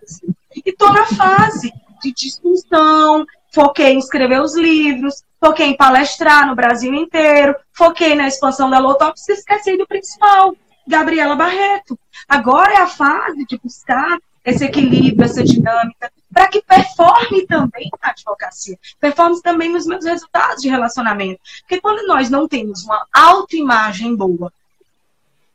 [0.55, 6.55] E estou na fase de discussão, foquei em escrever os livros, foquei em palestrar no
[6.55, 10.55] Brasil inteiro, foquei na expansão da Lotox e esqueci do principal,
[10.87, 11.97] Gabriela Barreto.
[12.27, 18.09] Agora é a fase de buscar esse equilíbrio, essa dinâmica, para que performe também na
[18.09, 21.39] advocacia, performe também nos meus resultados de relacionamento.
[21.61, 24.51] Porque quando nós não temos uma autoimagem boa,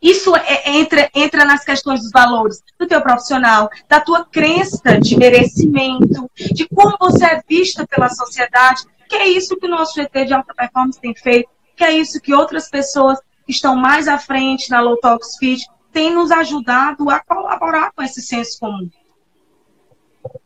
[0.06, 5.00] isso é, é, entra, entra nas questões dos valores do teu profissional, da tua crença
[5.00, 9.94] de merecimento, de como você é vista pela sociedade, que é isso que o nosso
[9.94, 14.06] GT de alta performance tem feito, que é isso que outras pessoas que estão mais
[14.06, 18.88] à frente na Low Talks Fit têm nos ajudado a colaborar com esse senso comum.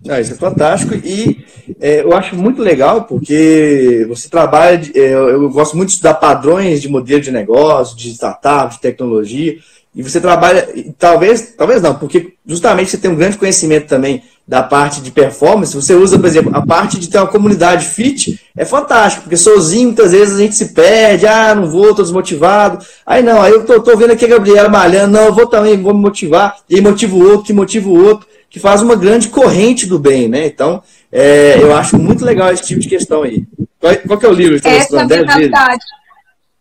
[0.09, 0.95] Ah, isso é fantástico.
[0.95, 1.45] E
[1.81, 6.15] é, eu acho muito legal porque você trabalha, de, é, eu gosto muito de estudar
[6.15, 9.59] padrões de modelo de negócio, de startup, de tecnologia,
[9.95, 14.63] e você trabalha, talvez, talvez não, porque justamente você tem um grande conhecimento também da
[14.63, 18.65] parte de performance, você usa, por exemplo, a parte de ter uma comunidade fit, é
[18.65, 23.23] fantástico, porque sozinho muitas vezes a gente se perde, ah, não vou, tô desmotivado, aí
[23.23, 26.01] não, aí eu tô vendo aqui a Gabriela malhando, não, eu vou também, vou me
[26.01, 29.87] motivar, e aí motivo o outro, que motiva o outro, que faz uma grande corrente
[29.87, 30.47] do bem, né?
[30.47, 33.47] Então, é, eu acho muito legal esse tipo de questão aí.
[33.79, 35.85] Qual, qual que é o livro que você Essa é a verdade.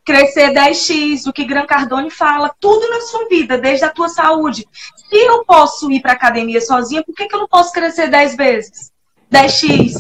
[0.06, 4.68] Crescer 10x, o que Gran Cardone fala, tudo na sua vida, desde a tua saúde.
[5.10, 8.38] Se eu posso ir para academia sozinha, por que, que eu não posso crescer 10
[8.38, 8.92] vezes?
[9.32, 9.94] 10x.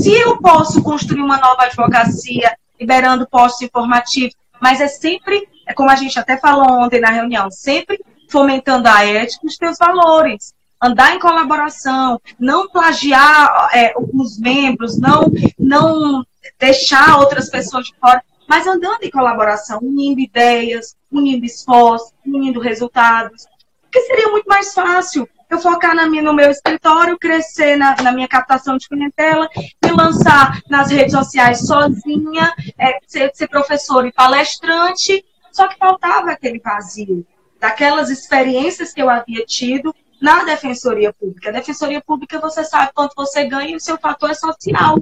[0.00, 5.90] Se eu posso construir uma nova advocacia, liberando postos informativos, mas é sempre, é como
[5.90, 10.55] a gente até falou ontem na reunião, sempre fomentando a ética e os teus valores
[10.82, 16.24] andar em colaboração, não plagiar é, os membros, não, não
[16.58, 23.46] deixar outras pessoas de fora, mas andando em colaboração, unindo ideias, unindo esforços, unindo resultados.
[23.82, 28.12] Porque seria muito mais fácil eu focar na minha, no meu escritório, crescer na, na
[28.12, 29.48] minha captação de clientela,
[29.84, 36.32] me lançar nas redes sociais sozinha, é, ser, ser professor e palestrante, só que faltava
[36.32, 37.24] aquele vazio
[37.60, 41.50] daquelas experiências que eu havia tido na Defensoria Pública.
[41.50, 44.96] A Defensoria Pública, você sabe quanto você ganha e o seu fator é social.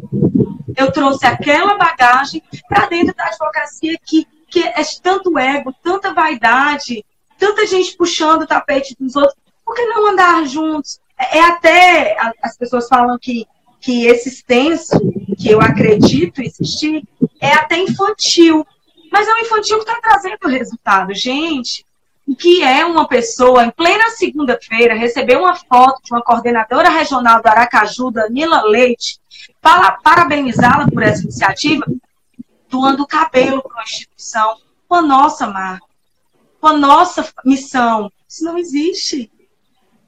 [0.77, 7.05] Eu trouxe aquela bagagem para dentro da advocacia que, que é tanto ego, tanta vaidade,
[7.39, 9.37] tanta gente puxando o tapete dos outros.
[9.65, 10.99] Por que não andar juntos?
[11.19, 13.47] É, é até, as pessoas falam que,
[13.81, 14.99] que esse extenso,
[15.39, 17.05] que eu acredito existir,
[17.41, 18.67] é até infantil.
[19.13, 21.15] Mas é um infantil que está trazendo resultado.
[21.15, 21.87] Gente,
[22.27, 27.43] o que é uma pessoa, em plena segunda-feira, receber uma foto de uma coordenadora regional
[27.43, 29.21] do Aracaju, Danila Leite,
[29.61, 31.85] para parabenizá-la por essa iniciativa,
[32.69, 34.57] doando cabelo para uma instituição
[34.89, 35.87] com a nossa marca,
[36.61, 38.11] com a nossa missão.
[38.27, 39.31] Isso não existe.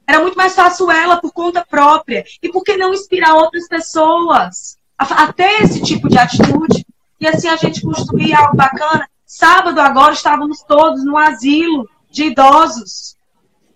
[0.07, 2.25] Era muito mais fácil ela por conta própria.
[2.41, 6.85] E por que não inspirar outras pessoas a ter esse tipo de atitude?
[7.19, 9.07] E assim a gente construir algo bacana.
[9.25, 13.15] Sábado agora estávamos todos no asilo de idosos,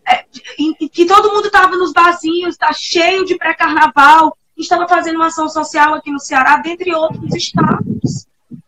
[0.08, 0.26] é,
[0.58, 5.48] em, que todo mundo estava nos barzinhos, está cheio de pré-carnaval, estava fazendo uma ação
[5.48, 8.26] social aqui no Ceará, dentre outros estados.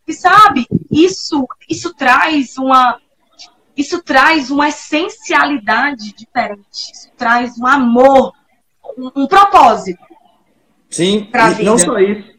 [0.08, 3.00] E sabe, isso, isso traz uma
[3.76, 8.32] isso traz uma essencialidade diferente, isso traz um amor,
[8.96, 10.04] um, um propósito.
[10.92, 11.28] Sim,
[11.64, 12.34] não só isso.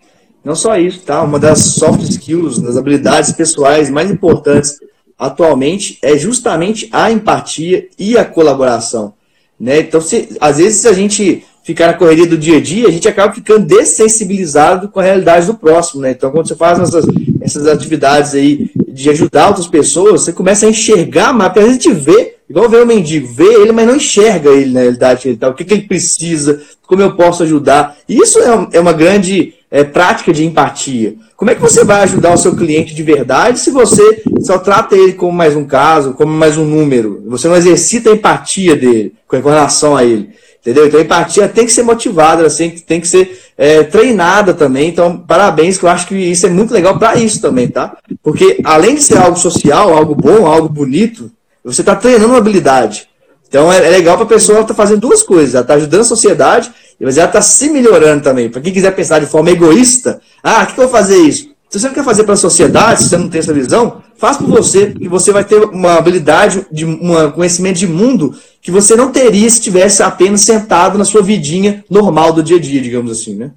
[0.45, 1.23] Não só isso, tá?
[1.23, 4.79] Uma das soft skills, das habilidades pessoais mais importantes
[5.19, 9.15] atualmente é justamente a empatia e a colaboração.
[9.59, 9.81] Né?
[9.81, 12.91] Então, se, às vezes, se a gente ficar na correria do dia a dia, a
[12.91, 16.03] gente acaba ficando dessensibilizado com a realidade do próximo.
[16.03, 16.11] Né?
[16.11, 17.07] Então, quando você faz essas,
[17.41, 22.37] essas atividades aí de ajudar outras pessoas, você começa a enxergar, mas a gente vê,
[22.49, 25.49] igual ver o mendigo, vê ele, mas não enxerga ele na realidade, tá?
[25.49, 27.97] o que, que ele precisa, como eu posso ajudar.
[28.09, 31.17] E isso é, é uma grande é, prática de empatia.
[31.37, 34.95] Como é que você vai ajudar o seu cliente de verdade se você só trata
[34.95, 37.25] ele como mais um caso, como mais um número?
[37.27, 40.31] Você não exercita a empatia dele com relação a ele.
[40.61, 40.87] Entendeu?
[40.87, 44.91] Então a empatia tem que ser motivada, assim, tem que ser é, treinada também.
[44.91, 47.97] Então, parabéns, que eu acho que isso é muito legal para isso também, tá?
[48.23, 51.33] Porque além de ser algo social, algo bom, algo bonito,
[51.65, 53.09] você está treinando uma habilidade.
[53.55, 55.55] Então é, é legal para a pessoa estar tá fazendo duas coisas.
[55.55, 58.51] Ela está ajudando a sociedade, mas ela está se melhorando também.
[58.51, 61.55] Para quem quiser pensar de forma egoísta, ah, o que, que eu vou fazer isso?
[61.71, 64.39] Se você não quer fazer para a sociedade, se você não tem essa visão, faz
[64.39, 68.97] por você, e você vai ter uma habilidade, de um conhecimento de mundo que você
[68.97, 73.13] não teria se tivesse apenas sentado na sua vidinha normal do dia a dia, digamos
[73.13, 73.53] assim, né?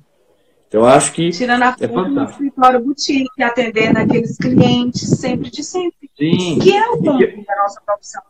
[0.67, 1.31] Então, eu acho que.
[1.31, 6.07] Tirando a é no escritório boutique, atendendo aqueles clientes sempre de sempre.
[6.15, 6.59] Sim.
[6.59, 8.21] Que é o ponto da nossa profissão.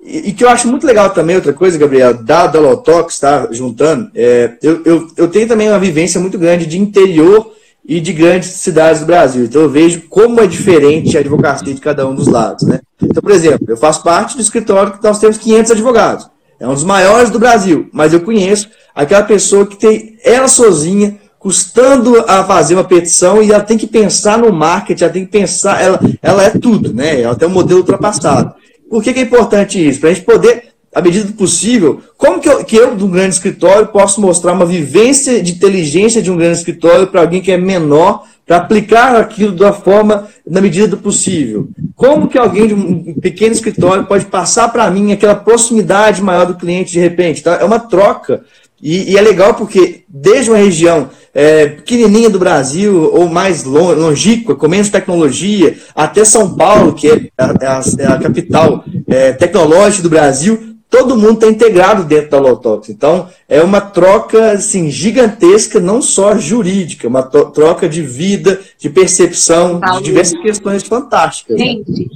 [0.00, 3.48] E, que eu acho muito legal também, outra coisa, Gabriel, da Dolotox, tá?
[3.50, 7.52] Juntando, é, eu, eu, eu tenho também uma vivência muito grande de interior
[7.84, 9.44] e de grandes cidades do Brasil.
[9.44, 12.64] Então eu vejo como é diferente a advocacia de cada um dos lados.
[12.64, 12.80] Né?
[13.02, 16.30] Então, por exemplo, eu faço parte do escritório que nós temos 500 advogados.
[16.60, 21.18] É um dos maiores do Brasil, mas eu conheço aquela pessoa que tem ela sozinha
[21.38, 25.30] custando a fazer uma petição e ela tem que pensar no marketing, ela tem que
[25.30, 27.20] pensar, ela, ela é tudo, né?
[27.20, 28.54] Ela tem um modelo ultrapassado.
[28.88, 30.00] Por que, que é importante isso?
[30.00, 33.10] Para a gente poder à medida do possível, como que eu, que eu, de um
[33.10, 37.52] grande escritório, posso mostrar uma vivência de inteligência de um grande escritório para alguém que
[37.52, 41.68] é menor, para aplicar aquilo da forma, na medida do possível?
[41.94, 46.56] Como que alguém de um pequeno escritório pode passar para mim aquela proximidade maior do
[46.56, 47.42] cliente de repente?
[47.42, 47.56] Tá?
[47.56, 48.42] É uma troca.
[48.82, 54.54] E, e é legal porque, desde uma região é, pequenininha do Brasil, ou mais longínqua,
[54.54, 60.02] com menos tecnologia, até São Paulo, que é a, é a, é capital é, tecnológica
[60.02, 62.88] do Brasil, todo mundo está integrado dentro da Lotox.
[62.88, 69.80] Então, é uma troca assim, gigantesca, não só jurídica, uma troca de vida, de percepção,
[69.80, 71.58] de diversas questões fantásticas.
[71.58, 71.64] Né?
[71.64, 72.06] Gente, né?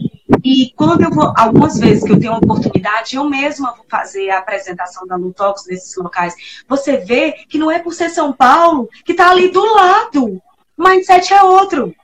[0.45, 4.31] E quando eu vou, algumas vezes que eu tenho a oportunidade, eu mesma vou fazer
[4.31, 6.35] a apresentação da Lutox nesses locais,
[6.69, 10.43] você vê que não é por ser São Paulo que está ali do lado.
[10.77, 11.95] O mindset é outro.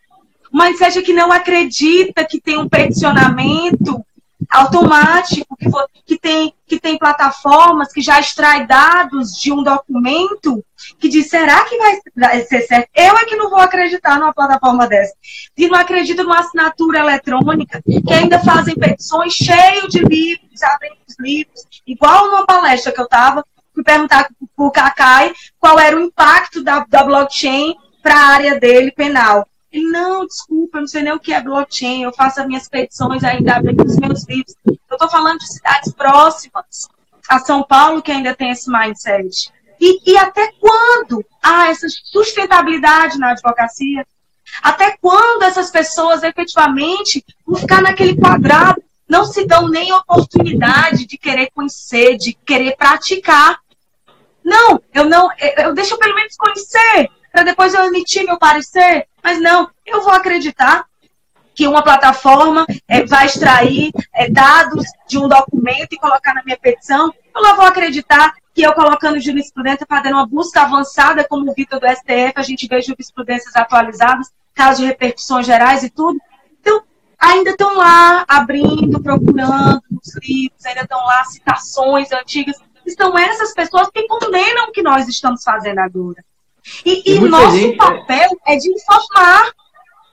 [0.53, 4.05] O mindset é que não acredita que tem um peticionamento
[4.49, 5.69] automático, que,
[6.07, 10.65] que, tem, que tem plataformas que já extrai dados de um documento
[10.99, 12.89] que diz, será que vai ser certo?
[12.95, 15.13] Eu é que não vou acreditar numa plataforma dessa.
[15.57, 21.17] E não acredito numa assinatura eletrônica, que ainda fazem petições cheio de livros, abrem os
[21.19, 26.01] livros, igual numa palestra que eu estava, fui perguntar para o Cacai qual era o
[26.01, 29.47] impacto da, da blockchain para a área dele penal.
[29.71, 32.69] Ele, não, desculpa, eu não sei nem o que é blockchain, eu faço as minhas
[32.69, 34.55] petições ainda, abro os meus livros.
[34.67, 36.89] Eu estou falando de cidades próximas
[37.29, 39.53] a São Paulo que ainda tem esse mindset.
[39.81, 44.07] E, e até quando há essa sustentabilidade na advocacia?
[44.63, 51.19] Até quando essas pessoas efetivamente vão ficar naquele quadrado, não se dão nem oportunidade de
[51.19, 53.61] querer conhecer, de querer praticar?
[54.43, 55.29] Não, eu não,
[55.59, 59.07] eu deixo pelo menos conhecer, para depois eu emitir meu parecer.
[59.23, 60.87] Mas não, eu vou acreditar
[61.59, 66.57] que uma plataforma é, vai extrair é, dados de um documento e colocar na minha
[66.57, 67.13] petição.
[67.35, 71.81] Eu não vou acreditar que eu colocando jurisprudência, fazendo uma busca avançada, como o Vitor
[71.81, 76.19] do STF, a gente vê jurisprudências atualizadas, casos de repercussões gerais e tudo.
[76.61, 76.81] Então,
[77.19, 82.57] ainda estão lá abrindo, procurando nos livros, ainda estão lá citações antigas.
[82.87, 86.25] Estão essas pessoas que condenam o que nós estamos fazendo agora.
[86.85, 87.77] E, e nosso gente...
[87.77, 89.53] papel é de informar.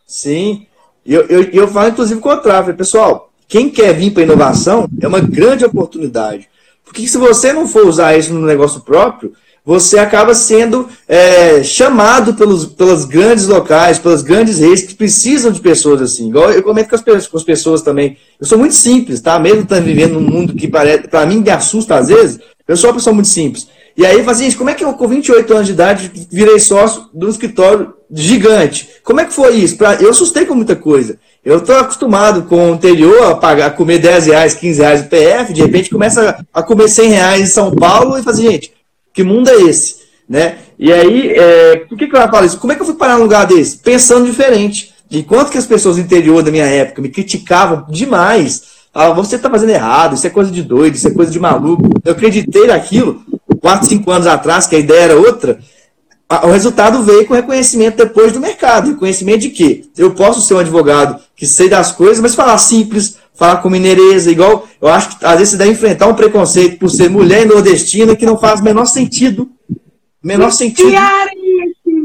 [0.06, 0.68] Sim.
[1.06, 2.76] E eu, eu, eu falo, inclusive, o contrário.
[2.76, 6.50] Pessoal, quem quer vir para inovação é uma grande oportunidade.
[6.84, 9.34] Porque se você não for usar isso no negócio próprio,
[9.66, 15.60] você acaba sendo é, chamado pelos, pelas grandes locais, pelas grandes redes que precisam de
[15.60, 16.30] pessoas assim.
[16.30, 18.16] Igual eu comento com as, com as pessoas também.
[18.40, 19.40] Eu sou muito simples, tá?
[19.40, 22.96] Mesmo estando vivendo num mundo que para mim me assusta às vezes, eu sou uma
[22.96, 23.68] pessoa muito simples.
[23.98, 27.26] E aí, assim, como é que eu, com 28 anos de idade, virei sócio de
[27.26, 28.90] um escritório gigante?
[29.04, 29.78] Como é que foi isso?
[29.78, 31.18] Pra, eu assustei com muita coisa.
[31.44, 35.10] Eu estou acostumado com o anterior a pagar, a comer 10 reais, 15 reais de
[35.10, 38.74] PF, de repente começa a comer 100 reais em São Paulo e fala assim, gente,
[39.14, 39.98] que mundo é esse?
[40.28, 40.58] Né?
[40.78, 42.60] E aí, é, por que, que eu falo isso?
[42.60, 43.78] Como é que eu fui parar num lugar desse?
[43.78, 44.94] Pensando diferente.
[45.10, 49.50] Enquanto que as pessoas do interior da minha época me criticavam demais, falavam, você está
[49.50, 51.90] fazendo errado, isso é coisa de doido, isso é coisa de maluco.
[52.04, 53.22] Eu acreditei naquilo,
[53.66, 55.58] 4, 5 anos atrás, que a ideia era outra,
[56.44, 58.92] o resultado veio com reconhecimento depois do mercado.
[58.92, 63.18] Reconhecimento de que eu posso ser um advogado que sei das coisas, mas falar simples,
[63.34, 66.92] falar com mineireza, igual eu acho que às vezes você deve enfrentar um preconceito por
[66.92, 69.50] ser mulher nordestina que não faz o menor sentido.
[70.22, 70.92] Menor sentido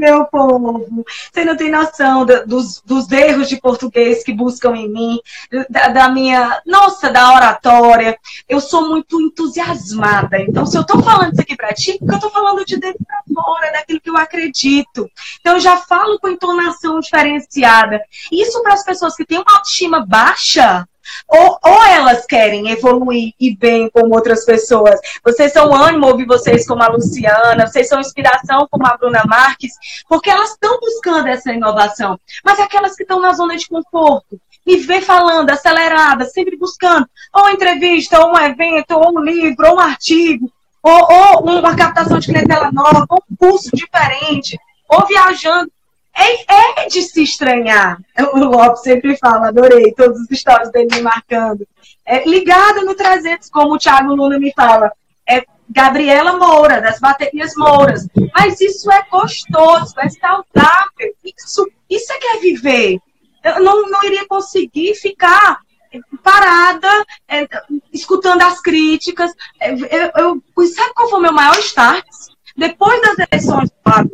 [0.01, 1.05] meu povo.
[1.31, 5.21] Você não tem noção do, dos, dos erros de português que buscam em mim,
[5.69, 8.19] da, da, minha, nossa, da oratória.
[8.49, 10.39] Eu sou muito entusiasmada.
[10.41, 13.05] Então, se eu tô falando isso aqui para ti, porque eu tô falando de dentro
[13.05, 15.09] para fora, daquilo que eu acredito.
[15.41, 18.01] Então, eu já falo com entonação diferenciada.
[18.33, 20.89] Isso para as pessoas que têm uma autoestima baixa,
[21.29, 24.99] ou, ou elas querem evoluir e bem como outras pessoas.
[25.25, 29.73] Vocês são ânimo ouvir vocês como a Luciana, vocês são inspiração como a Bruna Marques,
[30.09, 32.19] porque elas estão buscando essa inovação.
[32.45, 37.51] Mas aquelas que estão na zona de conforto, me vê falando, acelerada, sempre buscando, ou
[37.51, 40.51] entrevista, ou um evento, ou um livro, ou um artigo,
[40.83, 44.59] ou, ou uma captação de clientela nova, ou um curso diferente,
[44.89, 45.71] ou viajando
[46.23, 47.99] é, é de se estranhar.
[48.33, 51.67] O Lopes sempre fala, adorei todos os stories dele me marcando.
[52.05, 54.93] É, ligado no 300, como o Thiago Luna me fala.
[55.29, 58.07] É Gabriela Moura, das baterias Mouras.
[58.35, 61.15] Mas isso é gostoso, é saudável.
[61.25, 62.99] Isso, isso é que é viver.
[63.43, 65.61] Eu não, não iria conseguir ficar
[66.23, 66.89] parada,
[67.29, 67.49] é,
[67.93, 69.33] escutando as críticas.
[69.59, 72.05] É, eu, eu, sabe qual foi o meu maior start?
[72.57, 74.11] Depois das eleições do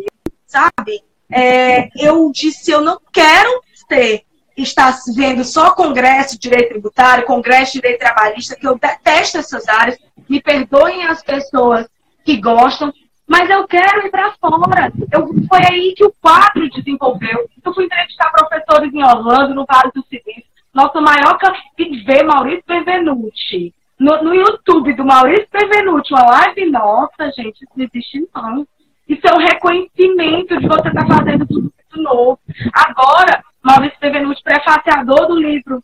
[0.47, 1.03] sabe?
[1.31, 4.22] É, eu disse, eu não quero ter,
[4.57, 9.68] estar vendo só Congresso de Direito Tributário, Congresso de Direito Trabalhista, que eu detesto essas
[9.68, 9.99] áreas,
[10.29, 11.87] me perdoem as pessoas
[12.24, 12.93] que gostam,
[13.27, 14.93] mas eu quero ir para fora.
[15.12, 17.49] Eu, foi aí que o quadro desenvolveu.
[17.64, 20.45] Eu fui entrevistar professores em Orlando, no Vale do Silício.
[20.72, 21.39] Nosso maior
[22.05, 23.74] ver Maurício Benvenuti.
[23.99, 28.66] No, no, YouTube do Maurício Benvenuti, uma live nossa, gente, isso não existe não.
[29.09, 32.39] Isso é um reconhecimento de você estar tá fazendo tudo muito novo.
[32.73, 35.83] Agora, Maurício Bevenuti, prefaciador do livro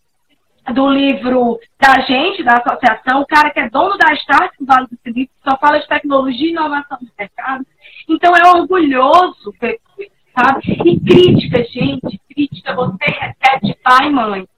[0.71, 4.87] do livro da gente, da associação, o cara que é dono da Start do Vale
[4.87, 7.67] do Silício, só fala de tecnologia e inovação no mercado.
[8.09, 10.61] Então é orgulhoso, sabe?
[10.85, 14.49] E crítica, gente, crítica, você recebe de pai e mãe.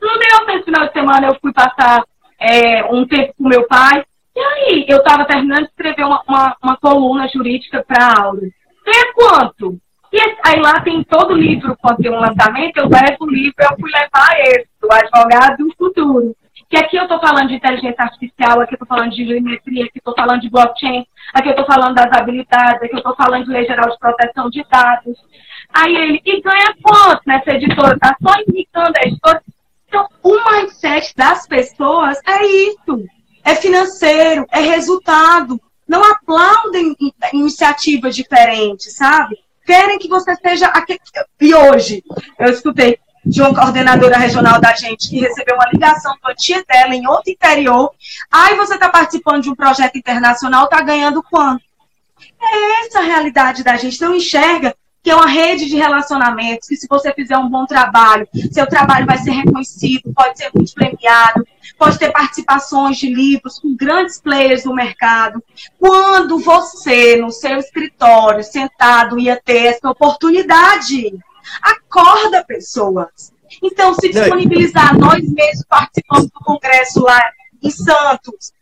[0.00, 2.02] No meu final de semana eu fui passar
[2.38, 4.04] é, um tempo com meu pai,
[4.36, 8.48] e aí, eu estava terminando de escrever uma, uma, uma coluna jurídica para a Aura.
[8.84, 9.78] Ganha quanto?
[10.12, 13.76] E aí lá tem todo livro, quando tem um lançamento, eu levo o livro, eu
[13.78, 16.36] fui levar esse, o advogado do futuro.
[16.68, 19.96] Que aqui eu estou falando de inteligência artificial, aqui eu estou falando de geometria, aqui
[19.96, 23.44] eu estou falando de blockchain, aqui eu estou falando das habilidades, aqui eu estou falando
[23.44, 25.16] de lei geral de proteção de dados.
[25.72, 27.94] Aí ele, e ganha quanto nessa editora?
[27.94, 29.42] Está só indicando a editora.
[29.88, 33.04] Então, o mindset das pessoas é isso
[33.44, 35.60] é financeiro, é resultado.
[35.86, 36.96] Não aplaudem
[37.32, 39.38] iniciativas diferentes, sabe?
[39.66, 40.72] Querem que você seja.
[41.40, 42.02] E hoje,
[42.38, 46.94] eu escutei de uma coordenadora regional da gente que recebeu uma ligação do tia dela
[46.94, 47.90] em outro interior.
[48.30, 51.64] Aí você está participando de um projeto internacional, está ganhando quanto?
[52.40, 54.00] É essa a realidade da gente.
[54.00, 54.74] Não enxerga
[55.04, 59.04] que é uma rede de relacionamentos, que se você fizer um bom trabalho, seu trabalho
[59.04, 61.46] vai ser reconhecido, pode ser muito premiado,
[61.78, 65.44] pode ter participações de livros com grandes players no mercado.
[65.78, 71.12] Quando você, no seu escritório, sentado, ia ter essa oportunidade,
[71.60, 73.30] acorda pessoas.
[73.62, 77.20] Então, se disponibilizar, nós mesmos participamos do congresso lá
[77.62, 78.54] em Santos,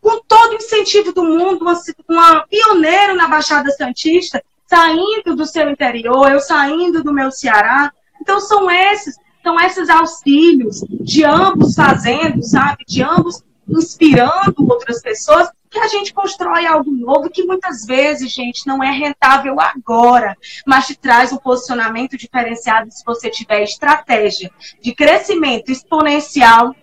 [0.00, 5.70] com todo o incentivo do mundo, uma, uma pioneira na Baixada Santista, saindo do seu
[5.70, 7.92] interior, eu saindo do meu Ceará.
[8.20, 15.48] Então são esses, são esses auxílios de ambos fazendo, sabe, de ambos inspirando outras pessoas,
[15.68, 20.36] que a gente constrói algo novo que muitas vezes, gente, não é rentável agora,
[20.66, 24.50] mas te traz um posicionamento diferenciado se você tiver estratégia
[24.80, 26.74] de crescimento exponencial,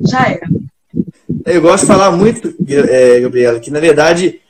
[0.00, 0.48] já era.
[1.46, 4.40] Eu gosto de falar muito, é, Gabriela, que na verdade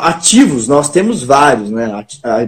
[0.00, 2.04] ativos nós temos vários, né?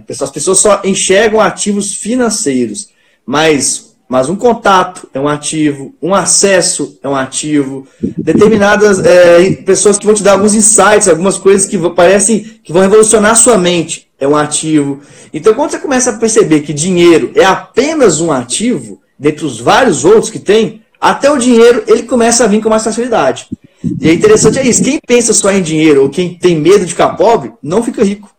[0.08, 2.88] As pessoas só enxergam ativos financeiros,
[3.24, 9.98] mas mas um contato é um ativo, um acesso é um ativo, determinadas é, pessoas
[9.98, 13.58] que vão te dar alguns insights, algumas coisas que parecem que vão revolucionar a sua
[13.58, 15.00] mente é um ativo.
[15.32, 20.04] Então, quando você começa a perceber que dinheiro é apenas um ativo, dentre os vários
[20.04, 23.48] outros que tem, até o dinheiro ele começa a vir com mais facilidade.
[24.01, 24.82] E é interessante é isso.
[24.82, 28.30] Quem pensa só em dinheiro ou quem tem medo de ficar pobre, não fica rico.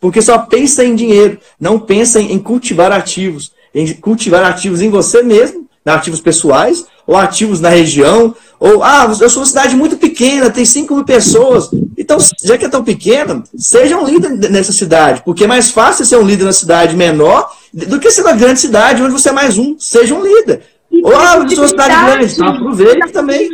[0.00, 5.22] Porque só pensa em dinheiro, não pensa em cultivar ativos, em cultivar ativos em você
[5.22, 10.50] mesmo, ativos pessoais, ou ativos na região, ou, ah, eu sou uma cidade muito pequena,
[10.50, 11.70] tem 5 mil pessoas.
[11.96, 16.04] Então, já que é tão pequena, seja um líder nessa cidade, porque é mais fácil
[16.04, 19.32] ser um líder na cidade menor do que ser na grande cidade, onde você é
[19.32, 19.76] mais um.
[19.78, 20.62] Seja um líder.
[20.90, 23.50] Ou, ah, eu sou uma cidade grande, então aproveita também.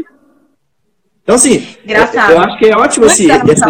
[1.23, 3.29] Então, assim, eu, eu, acho que é ótimo assim.
[3.31, 3.63] Esse...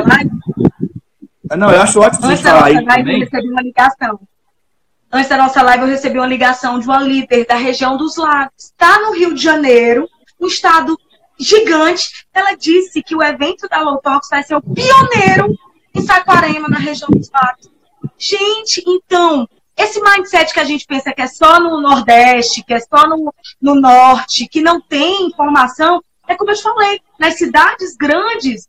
[1.56, 3.14] Não, eu acho ótimo você falar aí também.
[3.14, 4.20] Eu recebi uma ligação.
[5.12, 8.54] Antes da nossa live, eu recebi uma ligação de uma líder da região dos lagos.
[8.56, 10.08] Está no Rio de Janeiro,
[10.40, 10.98] um estado
[11.38, 12.26] gigante.
[12.32, 15.54] Ela disse que o evento da Low Talks vai ser o pioneiro
[15.94, 17.70] em Saquarema, na região dos lagos.
[18.16, 19.46] Gente, então,
[19.76, 23.34] esse mindset que a gente pensa que é só no Nordeste, que é só no,
[23.60, 28.66] no Norte, que não tem informação, é como eu te falei, nas cidades grandes,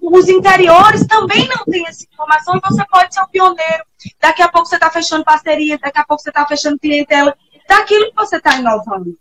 [0.00, 3.84] os interiores também não têm essa informação e você pode ser o pioneiro.
[4.20, 7.36] Daqui a pouco você está fechando parceria, daqui a pouco você está fechando clientela,
[7.68, 9.18] daquilo que você está inovando.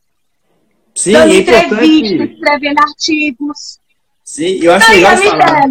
[0.94, 3.80] Sim, Dando é entrevistas, escrevendo artigos.
[4.24, 5.70] Sim, eu acho legal de falar.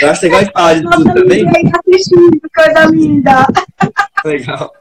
[0.00, 1.44] Eu acho legal de falar de tudo também.
[1.46, 3.46] Assistindo, coisa linda.
[4.24, 4.72] Legal.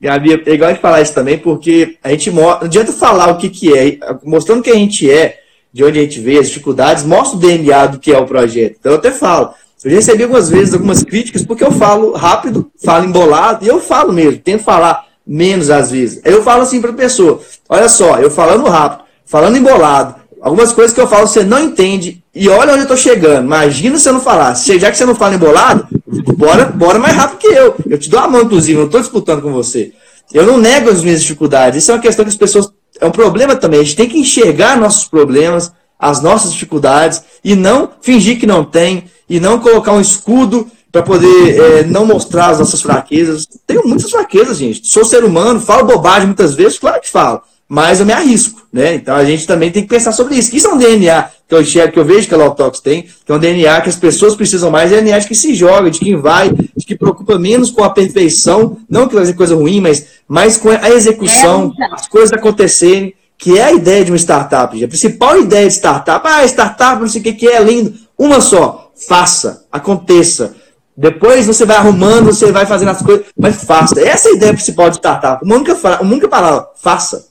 [0.00, 3.36] Gabi, é legal de falar isso também, porque a gente mostra, não adianta falar o
[3.36, 5.41] que, que é, mostrando que a gente é,
[5.72, 8.76] de onde a gente vê, as dificuldades, mostra o DNA do que é o projeto.
[8.78, 9.54] Então eu até falo.
[9.84, 13.80] Eu já recebi algumas vezes algumas críticas porque eu falo rápido, falo embolado, e eu
[13.80, 16.20] falo mesmo, tento falar menos às vezes.
[16.24, 20.94] Eu falo assim para a pessoa: olha só, eu falando rápido, falando embolado, algumas coisas
[20.94, 23.44] que eu falo você não entende, e olha onde eu estou chegando.
[23.44, 24.78] Imagina se eu não falasse.
[24.78, 25.88] Já que você não fala embolado,
[26.36, 27.74] bora, bora mais rápido que eu.
[27.88, 29.92] Eu te dou a mão, inclusive, não estou disputando com você.
[30.32, 31.82] Eu não nego as minhas dificuldades.
[31.82, 32.72] Isso é uma questão que as pessoas
[33.02, 33.80] é um problema também.
[33.80, 38.64] A gente tem que enxergar nossos problemas, as nossas dificuldades, e não fingir que não
[38.64, 43.48] tem, e não colocar um escudo para poder é, não mostrar as nossas fraquezas.
[43.66, 44.86] Tenho muitas fraquezas, gente.
[44.86, 48.94] Sou ser humano, falo bobagem muitas vezes, claro que falo, mas eu me arrisco, né?
[48.94, 50.54] Então a gente também tem que pensar sobre isso.
[50.54, 53.30] Isso é um DNA que eu enxergo, que eu vejo que a Lotox tem, que
[53.30, 55.98] é um DNA que as pessoas precisam mais, é DNA de que se joga, de
[55.98, 59.78] quem vai, de que preocupa menos com a perfeição, não que vai ser coisa ruim,
[59.78, 64.16] mas mais com a execução, é, as coisas acontecerem, que é a ideia de uma
[64.16, 64.82] startup.
[64.82, 67.92] A principal ideia de startup, ah, startup, não sei o que, que é lindo.
[68.16, 70.54] Uma só, faça, aconteça.
[70.96, 74.00] Depois você vai arrumando, você vai fazendo as coisas, mas faça.
[74.00, 75.44] Essa é a ideia principal de startup.
[75.44, 77.26] Uma única, uma única palavra, faça.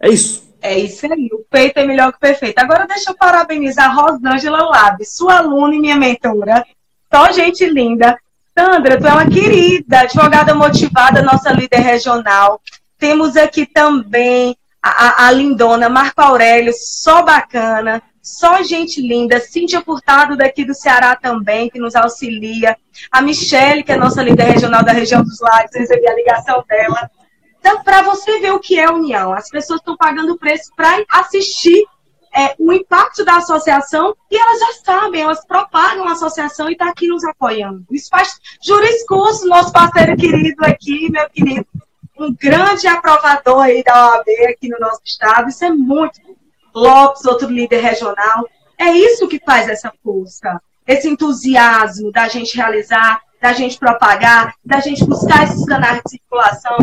[0.00, 0.41] É isso.
[0.62, 2.58] É isso aí, o feito é melhor que o perfeito.
[2.60, 6.64] Agora deixa eu parabenizar a Rosângela Lab, sua aluna e minha mentora.
[7.12, 8.16] Só gente linda.
[8.56, 12.60] Sandra, tu é uma querida, advogada motivada, nossa líder regional.
[12.96, 19.40] Temos aqui também a, a, a lindona Marco Aurélio, só bacana, só gente linda.
[19.40, 22.76] Cíntia Furtado daqui do Ceará também, que nos auxilia.
[23.10, 27.10] A Michele, que é nossa líder regional da região dos lagos, recebi a ligação dela.
[27.62, 31.86] Então, para você ver o que é união, as pessoas estão pagando preço para assistir
[32.34, 36.88] é, o impacto da associação e elas já sabem, elas propagam a associação e está
[36.88, 37.84] aqui nos apoiando.
[37.92, 41.64] Isso faz Juriscurso, nosso parceiro querido aqui, meu querido,
[42.18, 45.48] um grande aprovador aí da OAB aqui no nosso estado.
[45.48, 46.20] Isso é muito.
[46.74, 48.48] Lopes, outro líder regional.
[48.76, 54.80] É isso que faz essa força, esse entusiasmo da gente realizar, da gente propagar, da
[54.80, 56.76] gente buscar esses canais de circulação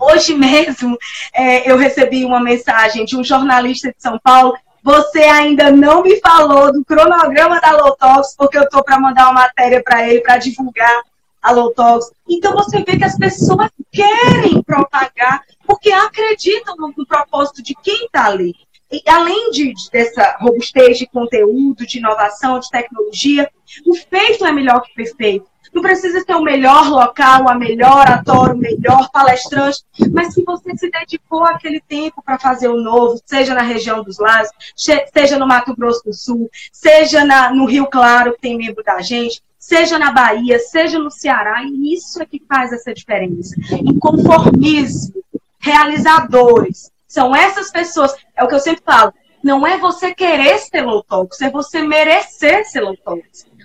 [0.00, 0.96] Hoje mesmo
[1.34, 4.54] é, eu recebi uma mensagem de um jornalista de São Paulo.
[4.82, 9.42] Você ainda não me falou do cronograma da Lotox, porque eu estou para mandar uma
[9.42, 11.02] matéria para ele para divulgar
[11.42, 12.10] a Lotox.
[12.28, 18.06] Então você vê que as pessoas querem propagar, porque acreditam no, no propósito de quem
[18.06, 18.54] está ali.
[18.90, 23.48] E, além de, dessa robustez de conteúdo, de inovação, de tecnologia,
[23.86, 25.46] o feito é melhor que o perfeito.
[25.72, 30.76] Não precisa ser o melhor local, a melhor ator, o melhor palestrante, mas se você
[30.76, 35.46] se dedicou aquele tempo para fazer o novo, seja na região dos lagos, seja no
[35.46, 39.98] Mato Grosso do Sul, seja na, no Rio Claro, que tem membro da gente, seja
[39.98, 43.54] na Bahia, seja no Ceará, e isso é que faz essa diferença.
[43.70, 45.22] Inconformismo,
[45.58, 49.12] realizadores, são essas pessoas, é o que eu sempre falo,
[49.42, 51.04] não é você querer ser low
[51.40, 52.96] é você merecer ser low.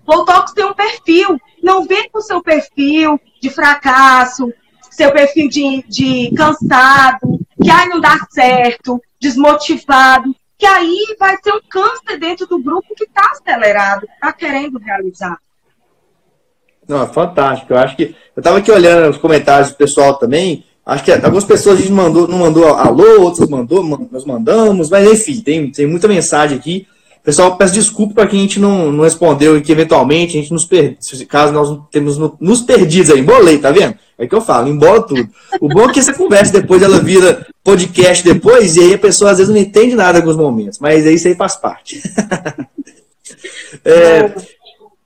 [0.05, 4.53] Talks tem um perfil, não vem com seu perfil de fracasso,
[4.91, 11.51] seu perfil de, de cansado, que aí não dá certo, desmotivado, que aí vai ter
[11.51, 15.37] um câncer dentro do grupo que está acelerado, está querendo realizar.
[16.87, 17.73] Não, é fantástico.
[17.73, 18.15] Eu acho que.
[18.35, 20.63] Eu estava aqui olhando os comentários do pessoal também.
[20.85, 25.11] Acho que algumas pessoas a gente mandou, não mandou alô, outras mandou, nós mandamos, mas
[25.11, 26.87] enfim, tem, tem muita mensagem aqui.
[27.25, 30.53] Pessoal, peço desculpa para quem a gente não, não respondeu e que eventualmente a gente
[30.53, 33.95] nos perde, caso nós temos nos perdidos aí, embolei, tá vendo?
[34.15, 35.27] É que eu falo, embola tudo.
[35.59, 39.31] O bom é que essa conversa depois ela vira podcast depois e aí a pessoa
[39.31, 41.99] às vezes não entende nada em alguns momentos, mas isso aí faz parte.
[43.83, 44.31] é,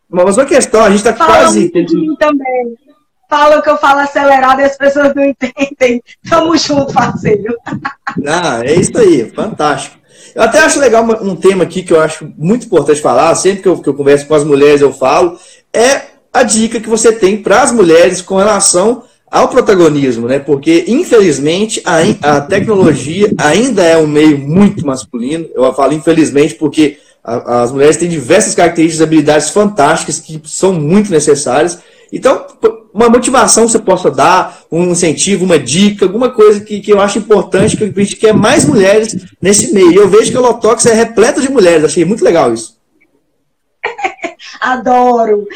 [0.09, 1.71] mas uma questão, a gente está quase.
[1.73, 2.75] mim também.
[3.29, 6.03] Falam que eu falo acelerado e as pessoas não entendem.
[6.29, 7.55] Tamo junto, parceiro.
[8.27, 9.99] Ah, é isso aí, fantástico.
[10.35, 13.67] Eu até acho legal um tema aqui que eu acho muito importante falar, sempre que
[13.67, 15.37] eu, que eu converso com as mulheres eu falo,
[15.73, 16.01] é
[16.31, 20.39] a dica que você tem para as mulheres com relação ao protagonismo, né?
[20.39, 25.47] Porque, infelizmente, a, a tecnologia ainda é um meio muito masculino.
[25.53, 30.73] Eu falo infelizmente porque a, as mulheres têm diversas características e habilidades fantásticas que são
[30.73, 31.79] muito necessárias.
[32.11, 32.45] Então,
[32.99, 37.17] uma motivação você possa dar, um incentivo, uma dica, alguma coisa que, que eu acho
[37.17, 40.01] importante, que a gente quer mais mulheres nesse meio.
[40.01, 42.77] Eu vejo que a Lotox é repleta de mulheres, achei muito legal isso.
[44.59, 45.47] Adoro!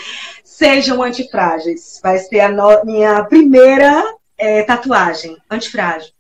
[0.42, 2.00] Sejam antifrágeis.
[2.02, 2.86] Vai ser a no...
[2.86, 4.06] minha primeira
[4.38, 6.13] é, tatuagem, antifrágil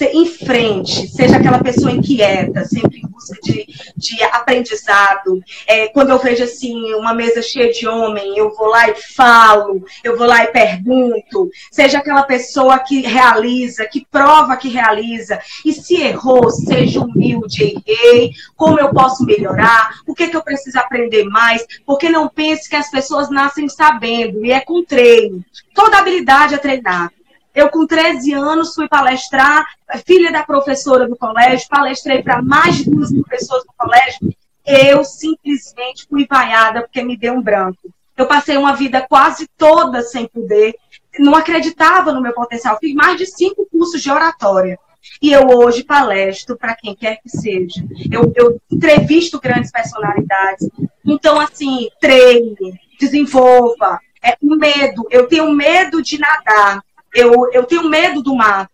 [0.00, 3.66] em frente, seja aquela pessoa inquieta, sempre em busca de,
[3.96, 5.40] de aprendizado.
[5.66, 9.84] É, quando eu vejo assim uma mesa cheia de homem, eu vou lá e falo,
[10.04, 11.50] eu vou lá e pergunto.
[11.70, 15.38] Seja aquela pessoa que realiza, que prova que realiza.
[15.64, 18.32] E se errou, seja humilde, errei.
[18.54, 20.00] Como eu posso melhorar?
[20.06, 21.64] O que, que eu preciso aprender mais?
[21.84, 25.44] Porque não pense que as pessoas nascem sabendo, e é com treino.
[25.74, 27.15] Toda habilidade é treinada.
[27.56, 29.64] Eu, com 13 anos, fui palestrar,
[30.04, 34.36] filha da professora do colégio, palestrei para mais de duas mil pessoas no colégio.
[34.66, 37.78] Eu simplesmente fui vaiada porque me deu um branco.
[38.14, 40.74] Eu passei uma vida quase toda sem poder,
[41.18, 42.76] não acreditava no meu potencial.
[42.78, 44.78] Fiz mais de cinco cursos de oratória.
[45.22, 47.82] E eu hoje palestro para quem quer que seja.
[48.12, 50.68] Eu, eu entrevisto grandes personalidades.
[51.02, 53.98] Então, assim, treine, desenvolva.
[54.22, 55.06] É, um medo.
[55.10, 56.82] Eu tenho medo de nadar
[57.14, 58.70] eu, eu tenho medo do mato,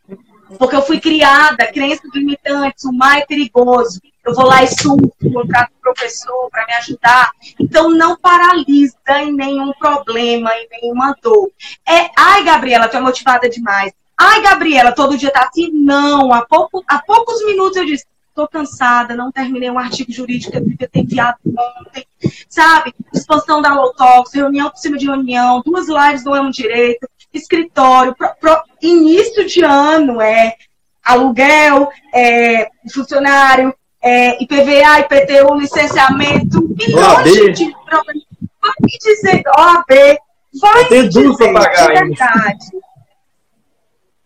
[0.58, 4.00] porque eu fui criada, crenças limitantes, o mar é perigoso.
[4.24, 7.32] Eu vou lá e surfo, contrato um professor para me ajudar.
[7.58, 11.50] Então, não paralisa em nenhum problema, em nenhuma dor.
[11.88, 13.92] É, ai, Gabriela, tu é motivada demais.
[14.16, 15.72] Ai, Gabriela, todo dia tá assim?
[15.72, 16.32] Não.
[16.32, 20.58] Há, pouco, há poucos minutos eu disse, tô cansada, não terminei um artigo jurídico que
[20.58, 22.06] eu devia ter enviado ontem.
[22.48, 22.94] Sabe?
[23.12, 28.28] Expansão da Lotox, reunião por cima de reunião, duas lives do Amo Direito escritório, pro,
[28.40, 30.56] pro, início de ano, é
[31.04, 38.26] aluguel, é, funcionário, é, IPVA, IPTU, licenciamento, milhões de problemas.
[38.60, 40.18] Vai me dizer, OAB,
[40.60, 42.66] vai me dizer de verdade.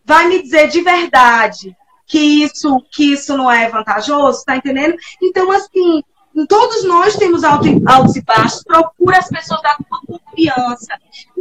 [0.04, 1.76] Vai me dizer de verdade
[2.06, 4.96] que isso, que isso não é vantajoso, tá entendendo?
[5.20, 6.02] Então, assim,
[6.48, 10.98] todos nós temos altos e baixos, procura as pessoas da tua confiança.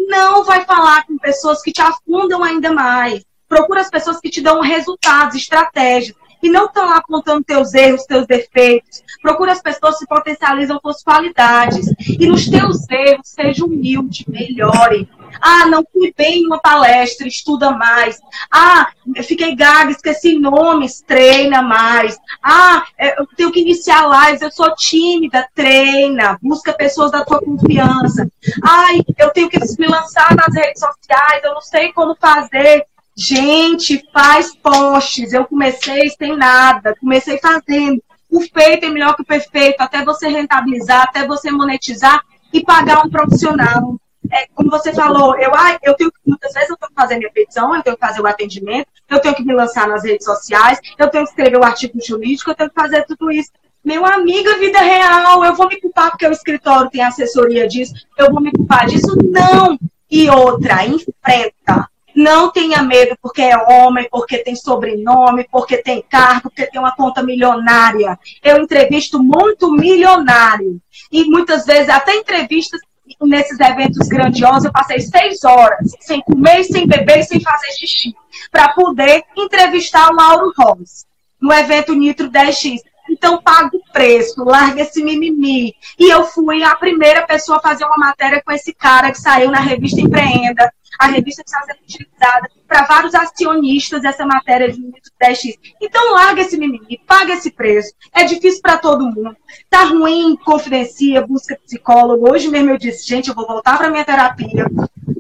[0.07, 3.23] Não vai falar com pessoas que te afundam ainda mais.
[3.47, 8.05] Procura as pessoas que te dão resultados, estratégias e não estão lá apontando teus erros,
[8.05, 9.01] teus defeitos.
[9.21, 11.87] Procura as pessoas que potencializam suas qualidades.
[12.19, 15.09] E nos teus erros, seja humilde, melhore.
[15.41, 18.19] Ah, não fui bem em uma palestra, estuda mais.
[18.51, 18.89] Ah,
[19.23, 22.17] fiquei gaga, esqueci nomes, treina mais.
[22.43, 27.39] Ah, é, eu tenho que iniciar lives, eu sou tímida, treina, busca pessoas da tua
[27.39, 28.27] confiança.
[28.63, 32.85] Ai, eu tenho que me lançar nas redes sociais, eu não sei como fazer.
[33.17, 35.31] Gente, faz posts.
[35.31, 38.03] Eu comecei sem nada, comecei fazendo.
[38.29, 42.21] O feito é melhor que o perfeito, até você rentabilizar, até você monetizar
[42.51, 43.95] e pagar um profissional.
[44.31, 47.31] É, como você falou, eu, ah, eu tenho muitas vezes eu tenho que fazer minha
[47.31, 50.79] petição, eu tenho que fazer o atendimento, eu tenho que me lançar nas redes sociais,
[50.97, 53.51] eu tenho que escrever o artigo jurídico, eu tenho que fazer tudo isso.
[53.83, 58.31] Meu amigo, vida real, eu vou me culpar porque o escritório tem assessoria disso, eu
[58.31, 59.15] vou me culpar disso?
[59.23, 59.77] Não!
[60.09, 61.89] E outra, enfrenta.
[62.15, 66.95] Não tenha medo porque é homem, porque tem sobrenome, porque tem cargo, porque tem uma
[66.95, 68.17] conta milionária.
[68.41, 70.81] Eu entrevisto muito milionário.
[71.11, 72.79] E muitas vezes, até entrevistas
[73.21, 78.15] nesses eventos grandiosos, eu passei seis horas sem comer, sem beber, sem fazer xixi,
[78.51, 81.05] para poder entrevistar o Mauro Ramos
[81.39, 82.79] no evento Nitro 10X.
[83.15, 85.73] Então paga o preço, larga esse mimimi.
[85.97, 89.49] E eu fui a primeira pessoa a fazer uma matéria com esse cara que saiu
[89.49, 90.69] na revista Empreenda.
[90.99, 94.81] A revista está sendo utilizada para vários acionistas essa matéria de
[95.21, 95.57] 10x.
[95.81, 97.93] Então larga esse mimimi, paga esse preço.
[98.13, 99.35] É difícil para todo mundo.
[99.69, 102.29] Tá ruim, confidencia, busca psicólogo.
[102.29, 104.65] Hoje mesmo eu disse, gente, eu vou voltar para minha terapia,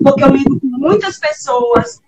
[0.03, 2.01] porque eu lido com muitas pessoas.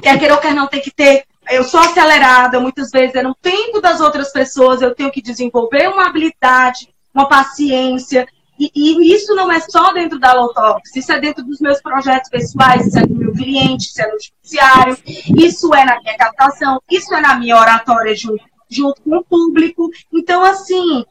[0.00, 3.34] Quer queira ou quer não, tem que ter eu sou acelerada, muitas vezes é no
[3.34, 8.26] tempo das outras pessoas, eu tenho que desenvolver uma habilidade, uma paciência,
[8.58, 12.28] e, e, isso não é só dentro da Lotox, isso é dentro dos meus projetos
[12.28, 14.98] pessoais, isso é do meu cliente, isso é no judiciário,
[15.38, 19.88] isso é na minha captação, isso é na minha oratória junto, junto com o público.
[20.12, 21.04] Então, assim,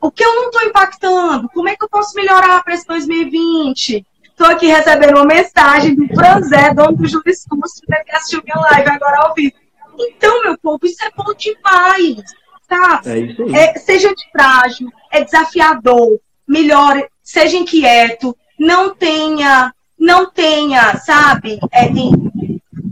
[0.00, 1.50] o que eu não estou impactando?
[1.50, 4.06] Como é que eu posso melhorar para esse 2020?
[4.24, 8.88] Estou aqui recebendo uma mensagem do Franzé, dono do Juriscurso, né, que assistiu minha live
[8.88, 9.56] agora ao vivo.
[9.98, 12.22] Então, meu povo, isso é bom demais,
[12.68, 13.36] sabe?
[13.54, 21.58] É, é seja de frágil, é desafiador, melhore, seja inquieto, não tenha, não tenha, sabe,
[21.72, 21.88] é,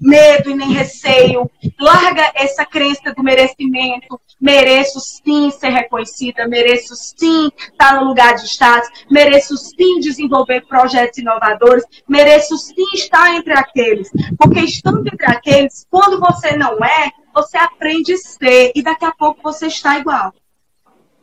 [0.06, 1.50] medo e nem receio.
[1.78, 4.18] Larga essa crença do merecimento.
[4.40, 11.18] Mereço sim ser reconhecida, mereço sim estar no lugar de status, mereço sim desenvolver projetos
[11.18, 14.08] inovadores, mereço sim estar entre aqueles.
[14.38, 19.12] Porque estando entre aqueles, quando você não é, você aprende a ser e daqui a
[19.12, 20.32] pouco você está igual.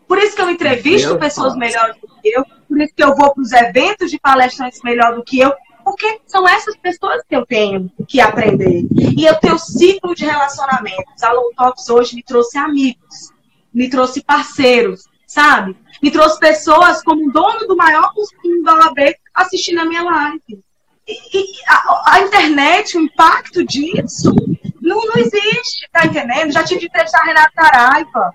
[0.07, 3.33] Por isso que eu entrevisto pessoas melhores do que eu, por isso que eu vou
[3.33, 5.51] para os eventos de palestrantes melhor do que eu,
[5.83, 8.85] porque são essas pessoas que eu tenho que aprender.
[9.17, 11.21] E eu tenho ciclo de relacionamentos.
[11.21, 13.31] A Low Talks hoje me trouxe amigos,
[13.73, 15.75] me trouxe parceiros, sabe?
[16.01, 20.63] Me trouxe pessoas como dono do maior cursinho da OAB assistindo a minha live.
[21.07, 24.33] E, e a, a, internet, o impacto disso,
[24.81, 26.51] não, não existe, tá entendendo?
[26.51, 28.33] Já tive de entrevistar a Renata Taraiva,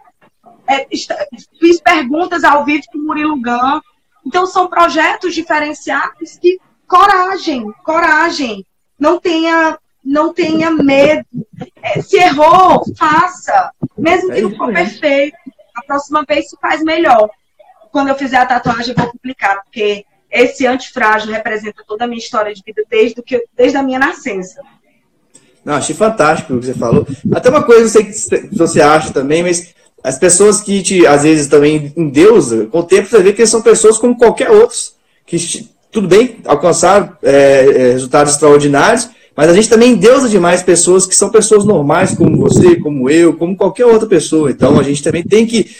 [0.68, 0.86] é,
[1.58, 3.80] fiz perguntas ao vivo com o Murilo Gun.
[4.26, 6.58] Então, são projetos diferenciados que
[6.88, 8.66] coragem, coragem.
[8.98, 11.24] Não tenha, não tenha medo.
[11.82, 13.70] É, se errou, faça.
[13.96, 15.36] Mesmo que é não for perfeito.
[15.76, 17.30] A próxima vez se faz melhor.
[17.92, 22.18] Quando eu fizer a tatuagem, eu vou publicar, porque esse antifrágil representa toda a minha
[22.18, 24.60] história de vida desde, que, desde a minha nascença.
[25.64, 27.06] Não, achei fantástico o que você falou.
[27.32, 31.22] Até uma coisa, não sei que você acha também, mas as pessoas que te, às
[31.22, 35.36] vezes também endeusa, com o tempo você vê que são pessoas como qualquer outros, que
[35.90, 41.14] tudo bem, alcançar é, é, resultados extraordinários, mas a gente também deusa demais pessoas que
[41.14, 44.50] são pessoas normais, como você, como eu, como qualquer outra pessoa.
[44.50, 45.70] Então a gente também tem que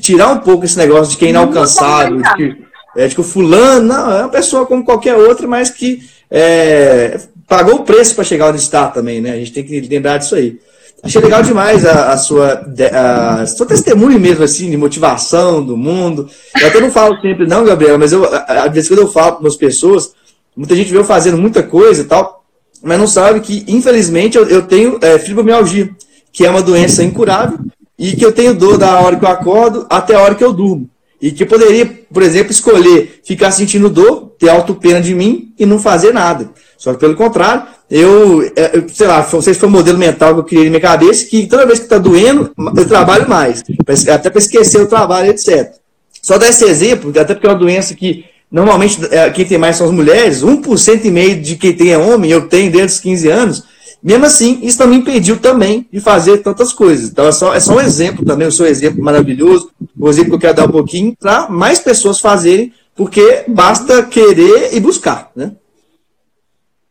[0.00, 2.56] tirar um pouco esse negócio de que é inalcançável, de que,
[2.96, 7.20] é, de que o fulano não, é uma pessoa como qualquer outra, mas que é,
[7.54, 9.30] pagou o preço para chegar onde está também, né?
[9.30, 10.58] A gente tem que lembrar disso aí.
[11.00, 16.28] Achei legal demais a, a sua, a, sua testemunho mesmo, assim, de motivação do mundo.
[16.60, 19.46] Eu até não falo sempre, não, Gabriel, mas eu, às vezes quando eu falo com
[19.46, 20.14] as pessoas,
[20.56, 22.44] muita gente vê eu fazendo muita coisa e tal,
[22.82, 25.90] mas não sabe que, infelizmente, eu, eu tenho é, fibromialgia,
[26.32, 27.60] que é uma doença incurável,
[27.96, 30.52] e que eu tenho dor da hora que eu acordo até a hora que eu
[30.52, 30.90] durmo.
[31.24, 35.78] E que poderia, por exemplo, escolher ficar sentindo dor, ter auto-pena de mim e não
[35.78, 36.50] fazer nada.
[36.76, 40.34] Só que pelo contrário, eu, é, sei lá, não sei se foi um modelo mental
[40.34, 43.64] que eu criei na minha cabeça, que toda vez que está doendo, eu trabalho mais.
[44.12, 45.72] Até para esquecer o trabalho, etc.
[46.20, 49.76] Só dar esse exemplo, até porque é uma doença que normalmente é, quem tem mais
[49.76, 53.00] são as mulheres, 1% e meio de quem tem é homem, eu tenho desde os
[53.00, 53.64] 15 anos.
[54.04, 57.08] Mesmo assim, isso também impediu também de fazer tantas coisas.
[57.08, 60.36] Então é só, é só um exemplo também, o seu exemplo maravilhoso, o exemplo que
[60.36, 65.52] eu quero dar um pouquinho, para mais pessoas fazerem, porque basta querer e buscar, né?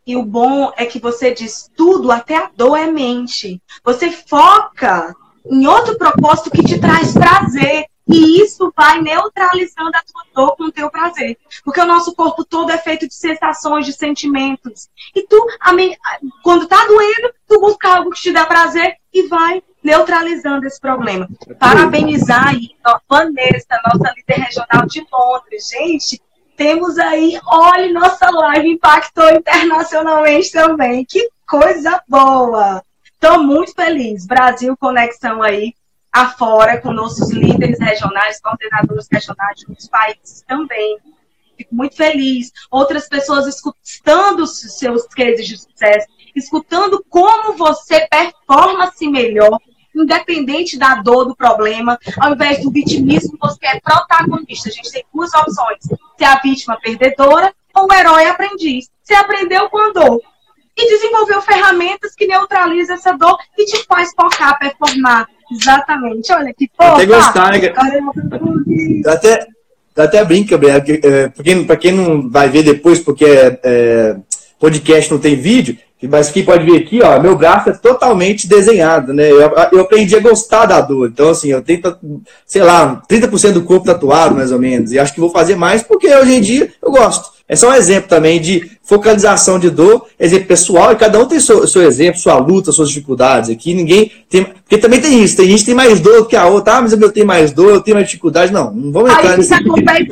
[0.07, 3.61] E o bom é que você diz tudo, até a dor é mente.
[3.86, 5.16] Você foca
[5.49, 7.86] em outro propósito que te traz prazer.
[8.08, 11.38] E isso vai neutralizando a tua dor com o teu prazer.
[11.64, 14.89] Porque o nosso corpo todo é feito de sensações, de sentimentos.
[15.16, 15.47] E tu,
[16.41, 21.28] quando tá doendo, tu busca algo que te dá prazer e vai neutralizando esse problema.
[21.60, 25.70] Parabenizar aí a Vanessa, nossa líder regional de Londres.
[25.70, 26.22] Gente,
[26.58, 31.06] temos aí, olha, nossa live impactou internacionalmente também.
[31.06, 32.84] Que coisa boa!
[33.14, 34.26] Estou muito feliz.
[34.26, 35.74] Brasil Conexão aí
[36.14, 40.99] afora com nossos líderes regionais, coordenadores regionais de outros países também.
[41.57, 42.51] Fico muito feliz.
[42.70, 49.59] Outras pessoas escutando seus cases de sucesso, escutando como você performa-se melhor,
[49.95, 54.70] independente da dor do problema, ao invés do vitimismo, você é protagonista.
[54.70, 55.80] A gente tem duas opções:
[56.18, 58.89] ser a vítima perdedora ou o herói aprendiz.
[59.03, 60.22] Você aprendeu com a dor
[60.76, 66.32] e desenvolveu ferramentas que neutralizam essa dor e te faz focar, performar, Exatamente.
[66.34, 66.84] Olha que pô.
[66.84, 67.74] Até gostar, né?
[69.06, 69.48] Até,
[69.96, 71.00] até brinca, Gabriel.
[71.04, 74.16] É, pra quem, pra quem não vai ver depois, porque é, é,
[74.60, 75.78] podcast não tem vídeo,
[76.08, 79.32] mas quem pode ver aqui, ó, meu braço é totalmente desenhado, né?
[79.32, 81.10] Eu, eu aprendi a gostar da dor.
[81.10, 81.82] Então, assim, eu tenho,
[82.45, 84.91] sei lá, 30% do corpo tatuado, mais ou menos.
[84.91, 87.34] E acho que vou fazer mais porque hoje em dia eu gosto.
[87.47, 91.39] É só um exemplo também de focalização de dor, exemplo pessoal, e cada um tem
[91.39, 93.74] seu, seu exemplo, sua luta, suas dificuldades aqui.
[93.74, 94.45] Ninguém tem.
[94.45, 96.93] Porque também tem isso, tem gente que tem mais dor que a outra, ah, mas
[96.93, 98.51] eu tenho mais dor, eu tenho mais dificuldade.
[98.51, 99.54] Não, não vamos entrar aí, nesse.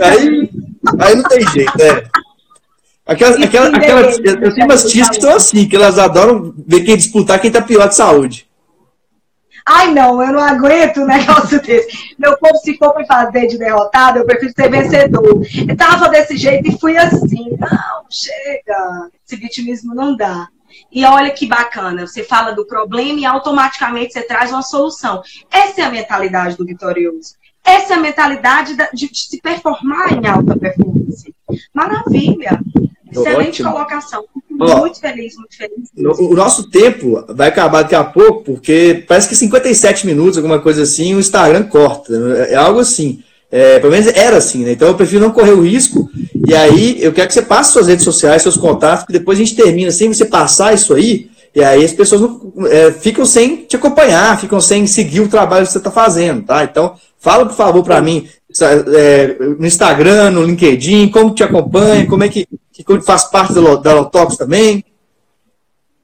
[0.02, 0.50] Aí,
[1.00, 2.04] aí não tem jeito, é.
[3.06, 6.95] Aquelas, aquelas, aquelas, eu tenho umas tias que estão assim, que elas adoram ver quem
[6.95, 8.47] disputar quem tá pior de saúde.
[9.66, 12.16] Ai, não, eu não aguento um negócio desse.
[12.18, 15.41] Meu povo, se for me fazer de derrotado, eu prefiro ser vencedor.
[15.68, 17.58] Eu tava desse jeito e fui assim.
[17.60, 19.10] Não, chega.
[19.26, 20.47] Esse vitimismo não dá.
[20.91, 25.22] E olha que bacana, você fala do problema e automaticamente você traz uma solução.
[25.52, 27.36] Essa é a mentalidade do vitorioso.
[27.64, 31.34] Essa é a mentalidade de se performar em alta performance.
[31.74, 32.60] Maravilha!
[33.12, 33.72] Excelente Ótimo.
[33.72, 34.24] colocação.
[34.49, 35.89] muito feliz, muito feliz.
[36.20, 40.84] O nosso tempo vai acabar daqui a pouco, porque parece que 57 minutos, alguma coisa
[40.84, 42.14] assim, o Instagram corta.
[42.49, 43.24] É algo assim.
[43.51, 44.72] É, pelo menos era assim, né?
[44.72, 46.09] Então eu prefiro não correr o risco.
[46.47, 49.43] E aí eu quero que você passe suas redes sociais, seus contatos, que depois a
[49.43, 51.30] gente termina sem você passar isso aí.
[51.53, 55.66] E aí as pessoas não, é, ficam sem te acompanhar, ficam sem seguir o trabalho
[55.66, 56.64] que você está fazendo, tá?
[56.64, 58.26] Então, fala, por favor, para mim,
[58.62, 62.47] é, no Instagram, no LinkedIn, como te acompanha, como é que,
[62.84, 64.84] que faz parte da, Lotox também.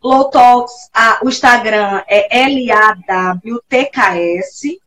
[0.04, 3.60] Lotox, ah, o Instagram é L-A-W-T-K-S,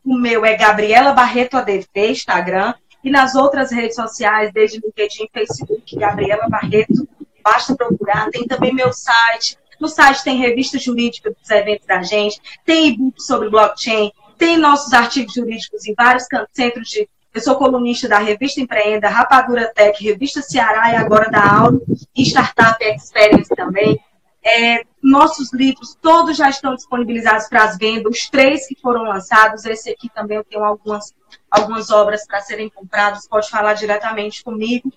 [0.05, 5.97] o meu é Gabriela Barreto ADV, Instagram, e nas outras redes sociais, desde LinkedIn, Facebook,
[5.97, 7.09] Gabriela Barreto,
[7.43, 8.31] basta procurar.
[8.31, 9.59] Tem também meu site.
[9.81, 14.93] No site tem revista jurídica dos eventos da gente, tem e-book sobre blockchain, tem nossos
[14.93, 20.43] artigos jurídicos em vários centros de eu sou colunista da Revista Empreenda, Rapadura Tech, Revista
[20.43, 21.83] Ceará e agora da Auro
[22.15, 24.01] e Startup Experience também.
[24.43, 29.65] É, nossos livros todos já estão disponibilizados para as vendas, os três que foram lançados.
[29.65, 31.15] Esse aqui também eu tenho algumas,
[31.51, 34.93] algumas obras para serem compradas, pode falar diretamente comigo.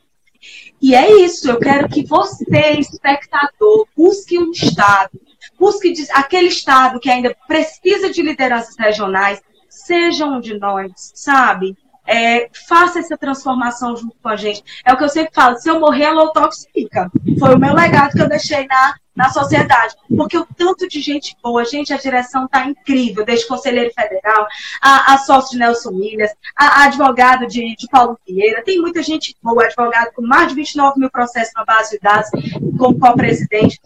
[0.81, 5.11] E é isso, eu quero que você, espectador, busque um Estado,
[5.57, 11.77] busque aquele Estado que ainda precisa de lideranças regionais, seja um de nós, sabe?
[12.05, 14.63] É, faça essa transformação junto com a gente.
[14.85, 17.09] É o que eu sempre falo, se eu morrer, a Lotox fica.
[17.39, 19.95] Foi o meu legado que eu deixei na, na sociedade.
[20.15, 24.47] Porque o tanto de gente boa, gente, a direção está incrível, desde conselheiro federal,
[24.81, 29.01] a, a sócio de Nelson Milhas, a, a advogado de, de Paulo Vieira, tem muita
[29.01, 32.29] gente boa, advogado com mais de 29 mil processos na base de dados,
[32.77, 33.79] como co-presidente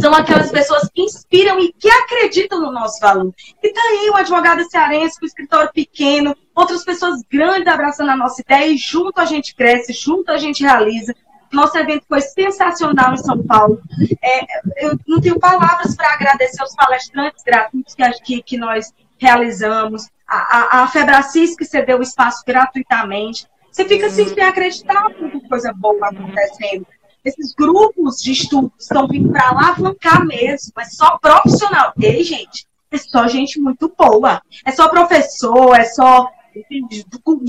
[0.00, 3.32] são aquelas pessoas que inspiram e que acreditam no nosso valor.
[3.62, 8.40] E tá aí um advogado cearense com escritório pequeno, outras pessoas grandes abraçando a nossa
[8.40, 11.14] ideia e junto a gente cresce, junto a gente realiza.
[11.52, 13.80] Nosso evento foi sensacional em São Paulo.
[14.22, 20.36] É, eu não tenho palavras para agradecer os palestrantes gratuitos que, que, nós realizamos, a,
[20.36, 23.48] a, a Febracis que cedeu o espaço gratuitamente.
[23.70, 25.06] Você fica assim, sem acreditar
[25.48, 26.86] coisa boa acontecendo
[27.24, 31.92] esses grupos de estudos estão vindo para alavancar mesmo, é só profissional.
[32.00, 34.42] Ei, gente, é só gente muito boa.
[34.64, 36.30] É só professor, é só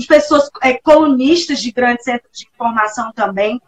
[0.08, 3.60] pessoas é, colunistas de grandes centros de informação também.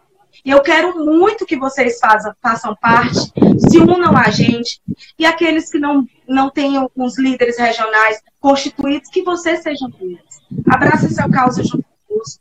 [0.43, 3.31] E eu quero muito que vocês façam, façam parte,
[3.69, 4.81] se unam a gente.
[5.17, 10.21] E aqueles que não, não tenham os líderes regionais constituídos, que vocês sejam eles.
[10.67, 11.85] Abraça essa causa junto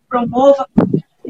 [0.09, 0.69] promova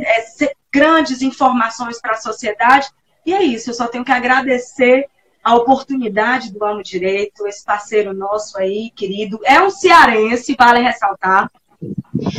[0.05, 2.89] é, grandes informações para a sociedade.
[3.25, 5.07] E é isso, eu só tenho que agradecer
[5.43, 9.39] a oportunidade do Amo Direito, esse parceiro nosso aí, querido.
[9.45, 11.51] É um cearense, vale ressaltar.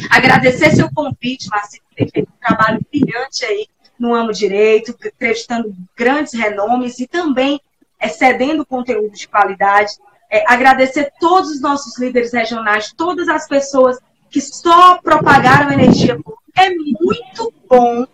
[0.09, 3.68] Agradecer seu convite, Marcelo, por ter feito um trabalho brilhante aí
[3.99, 7.61] no Amo Direito, acreditando grandes renomes e também
[8.01, 9.93] excedendo conteúdo de qualidade.
[10.30, 13.99] É, agradecer todos os nossos líderes regionais, todas as pessoas
[14.32, 16.45] que só propagaram energia pública.
[16.56, 18.06] É muito bom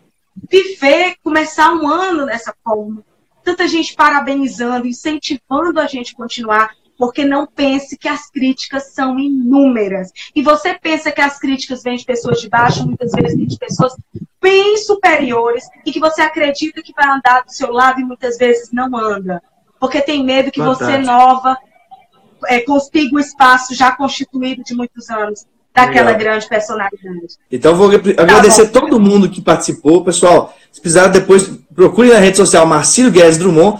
[0.49, 3.03] viver, começar um ano dessa forma.
[3.43, 9.19] Tanta gente parabenizando, incentivando a gente a continuar, porque não pense que as críticas são
[9.19, 10.11] inúmeras.
[10.35, 13.57] E você pensa que as críticas vêm de pessoas de baixo, muitas vezes vêm de
[13.57, 13.95] pessoas
[14.41, 18.71] bem superiores, e que você acredita que vai andar do seu lado e muitas vezes
[18.71, 19.41] não anda.
[19.79, 20.91] Porque tem medo que Fantástico.
[20.91, 21.57] você nova
[22.47, 26.19] é, consiga o espaço já constituído de muitos anos daquela Legal.
[26.19, 27.37] grande personalidade.
[27.51, 30.03] Então, vou agradecer tá todo mundo que participou.
[30.03, 33.79] Pessoal, se precisar, depois procure na rede social Marcílio Guedes Drummond.